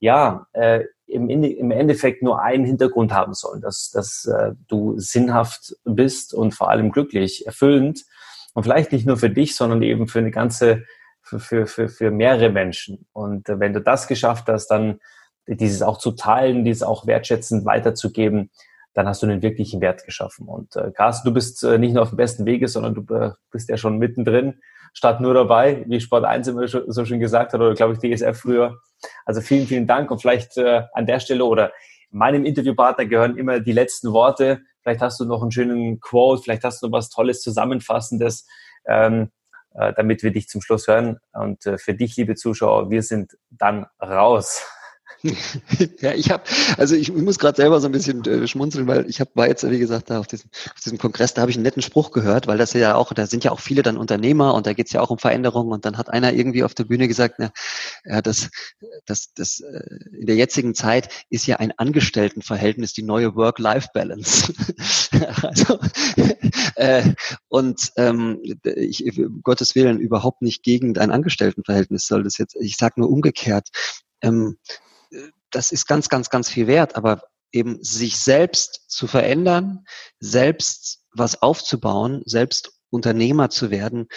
[0.00, 5.76] ja, äh, im, im Endeffekt nur einen Hintergrund haben sollen, dass, dass äh, du sinnhaft
[5.84, 8.04] bist und vor allem glücklich, erfüllend
[8.54, 10.84] und vielleicht nicht nur für dich, sondern eben für eine ganze,
[11.22, 13.06] für, für, für, für mehrere Menschen.
[13.12, 15.00] Und äh, wenn du das geschafft hast, dann
[15.46, 18.50] dieses auch zu teilen, dieses auch wertschätzend weiterzugeben,
[18.94, 20.48] dann hast du einen wirklichen Wert geschaffen.
[20.48, 23.32] Und äh, Carsten, du bist äh, nicht nur auf dem besten Wege, sondern du äh,
[23.50, 24.60] bist ja schon mittendrin,
[24.92, 28.38] statt nur dabei, wie Sport 1 immer so schön gesagt hat, oder glaube ich DSF
[28.38, 28.78] früher.
[29.26, 31.72] Also vielen, vielen Dank und vielleicht äh, an der Stelle oder
[32.10, 34.60] meinem Interviewpartner gehören immer die letzten Worte.
[34.82, 38.46] Vielleicht hast du noch einen schönen Quote, vielleicht hast du noch was Tolles Zusammenfassendes,
[38.86, 39.30] ähm,
[39.74, 41.18] äh, damit wir dich zum Schluss hören.
[41.32, 44.64] Und äh, für dich, liebe Zuschauer, wir sind dann raus.
[46.00, 46.44] ja, ich habe,
[46.76, 49.48] also ich, ich muss gerade selber so ein bisschen äh, schmunzeln, weil ich hab, war
[49.48, 52.10] jetzt, wie gesagt, da auf diesem, auf diesem Kongress, da habe ich einen netten Spruch
[52.10, 54.92] gehört, weil das ja auch, da sind ja auch viele dann Unternehmer und da geht's
[54.92, 57.52] ja auch um Veränderungen und dann hat einer irgendwie auf der Bühne gesagt, na,
[58.04, 58.50] ja, das,
[59.06, 64.52] das, das äh, in der jetzigen Zeit ist ja ein Angestelltenverhältnis die neue Work-Life-Balance.
[65.42, 65.78] also,
[66.76, 67.14] äh,
[67.48, 72.76] und ähm, ich, um Gottes Willen überhaupt nicht gegen ein Angestelltenverhältnis soll das jetzt, ich
[72.76, 73.68] sage nur umgekehrt.
[74.20, 74.58] Ähm,
[75.54, 77.22] das ist ganz, ganz, ganz viel wert, aber
[77.52, 79.84] eben sich selbst zu verändern,
[80.18, 84.08] selbst was aufzubauen, selbst Unternehmer zu werden,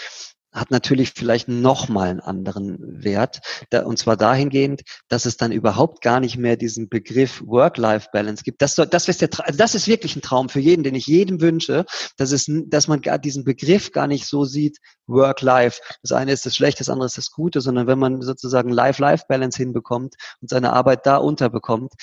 [0.60, 3.40] hat natürlich vielleicht nochmal einen anderen Wert.
[3.70, 8.62] Da, und zwar dahingehend, dass es dann überhaupt gar nicht mehr diesen Begriff Work-Life-Balance gibt.
[8.62, 11.42] Das, das, ist der, also das ist wirklich ein Traum für jeden, den ich jedem
[11.42, 11.86] wünsche,
[12.18, 14.78] dass, es, dass man gar diesen Begriff gar nicht so sieht,
[15.08, 15.82] Work-Life.
[16.02, 19.58] Das eine ist das Schlechte, das andere ist das Gute, sondern wenn man sozusagen Life-Life-Balance
[19.58, 21.94] hinbekommt und seine Arbeit da unterbekommt,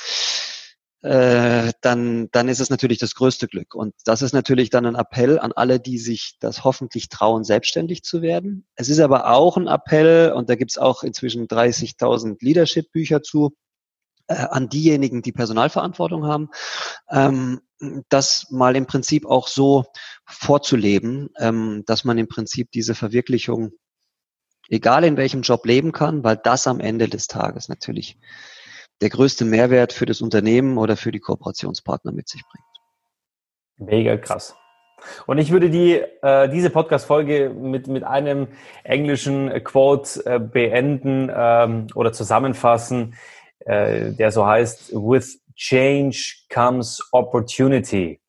[1.04, 3.74] äh, dann, dann ist es natürlich das größte Glück.
[3.74, 8.02] Und das ist natürlich dann ein Appell an alle, die sich das hoffentlich trauen, selbstständig
[8.02, 8.66] zu werden.
[8.74, 13.54] Es ist aber auch ein Appell, und da gibt's auch inzwischen 30.000 Leadership-Bücher zu,
[14.28, 16.48] äh, an diejenigen, die Personalverantwortung haben,
[17.10, 17.60] ähm,
[18.08, 19.84] das mal im Prinzip auch so
[20.24, 23.72] vorzuleben, ähm, dass man im Prinzip diese Verwirklichung,
[24.70, 28.16] egal in welchem Job leben kann, weil das am Ende des Tages natürlich
[29.04, 33.90] der größte Mehrwert für das Unternehmen oder für die Kooperationspartner mit sich bringt.
[33.90, 34.56] Mega krass.
[35.26, 38.48] Und ich würde die, äh, diese Podcast-Folge mit, mit einem
[38.82, 43.14] englischen Quote äh, beenden ähm, oder zusammenfassen,
[43.58, 48.22] äh, der so heißt, with change comes opportunity.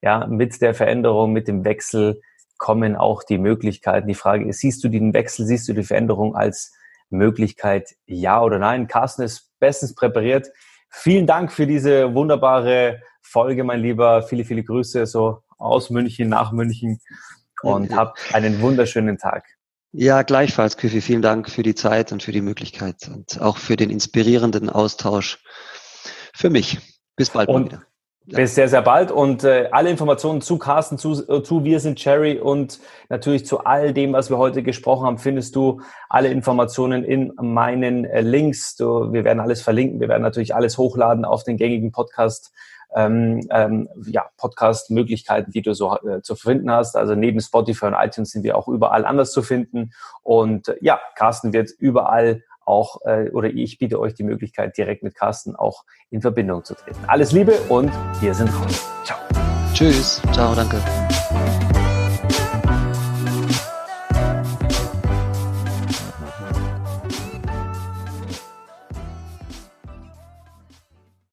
[0.00, 2.22] Ja, mit der Veränderung, mit dem Wechsel
[2.56, 4.08] kommen auch die Möglichkeiten.
[4.08, 6.72] Die Frage ist, siehst du den Wechsel, siehst du die Veränderung als
[7.12, 8.88] Möglichkeit, ja oder nein?
[8.88, 10.48] Carsten ist bestens präpariert.
[10.90, 14.22] Vielen Dank für diese wunderbare Folge, mein Lieber.
[14.22, 17.00] Viele, viele Grüße so aus München, nach München
[17.62, 19.44] und habt einen wunderschönen Tag.
[19.92, 21.00] Ja, gleichfalls, Küffi.
[21.00, 25.42] Vielen Dank für die Zeit und für die Möglichkeit und auch für den inspirierenden Austausch
[26.34, 26.78] für mich.
[27.14, 27.82] Bis bald und wieder.
[28.24, 29.10] Bis sehr, sehr bald.
[29.10, 32.78] Und äh, alle Informationen zu Carsten, zu, äh, zu Wir sind Cherry und
[33.08, 38.04] natürlich zu all dem, was wir heute gesprochen haben, findest du alle Informationen in meinen
[38.04, 38.76] äh, Links.
[38.76, 40.00] Du, wir werden alles verlinken.
[40.00, 42.52] Wir werden natürlich alles hochladen auf den gängigen Podcast.
[42.94, 46.94] Ähm, ähm, ja, Podcast-Möglichkeiten, die du so äh, zu finden hast.
[46.94, 49.92] Also neben Spotify und iTunes sind wir auch überall anders zu finden.
[50.22, 55.02] Und äh, ja, Carsten wird überall auch äh, oder ich biete euch die Möglichkeit, direkt
[55.02, 57.00] mit Carsten auch in Verbindung zu treten.
[57.06, 57.90] Alles Liebe und
[58.20, 58.86] wir sind raus.
[59.04, 59.18] Ciao.
[59.72, 60.20] Tschüss.
[60.32, 60.80] Ciao, danke.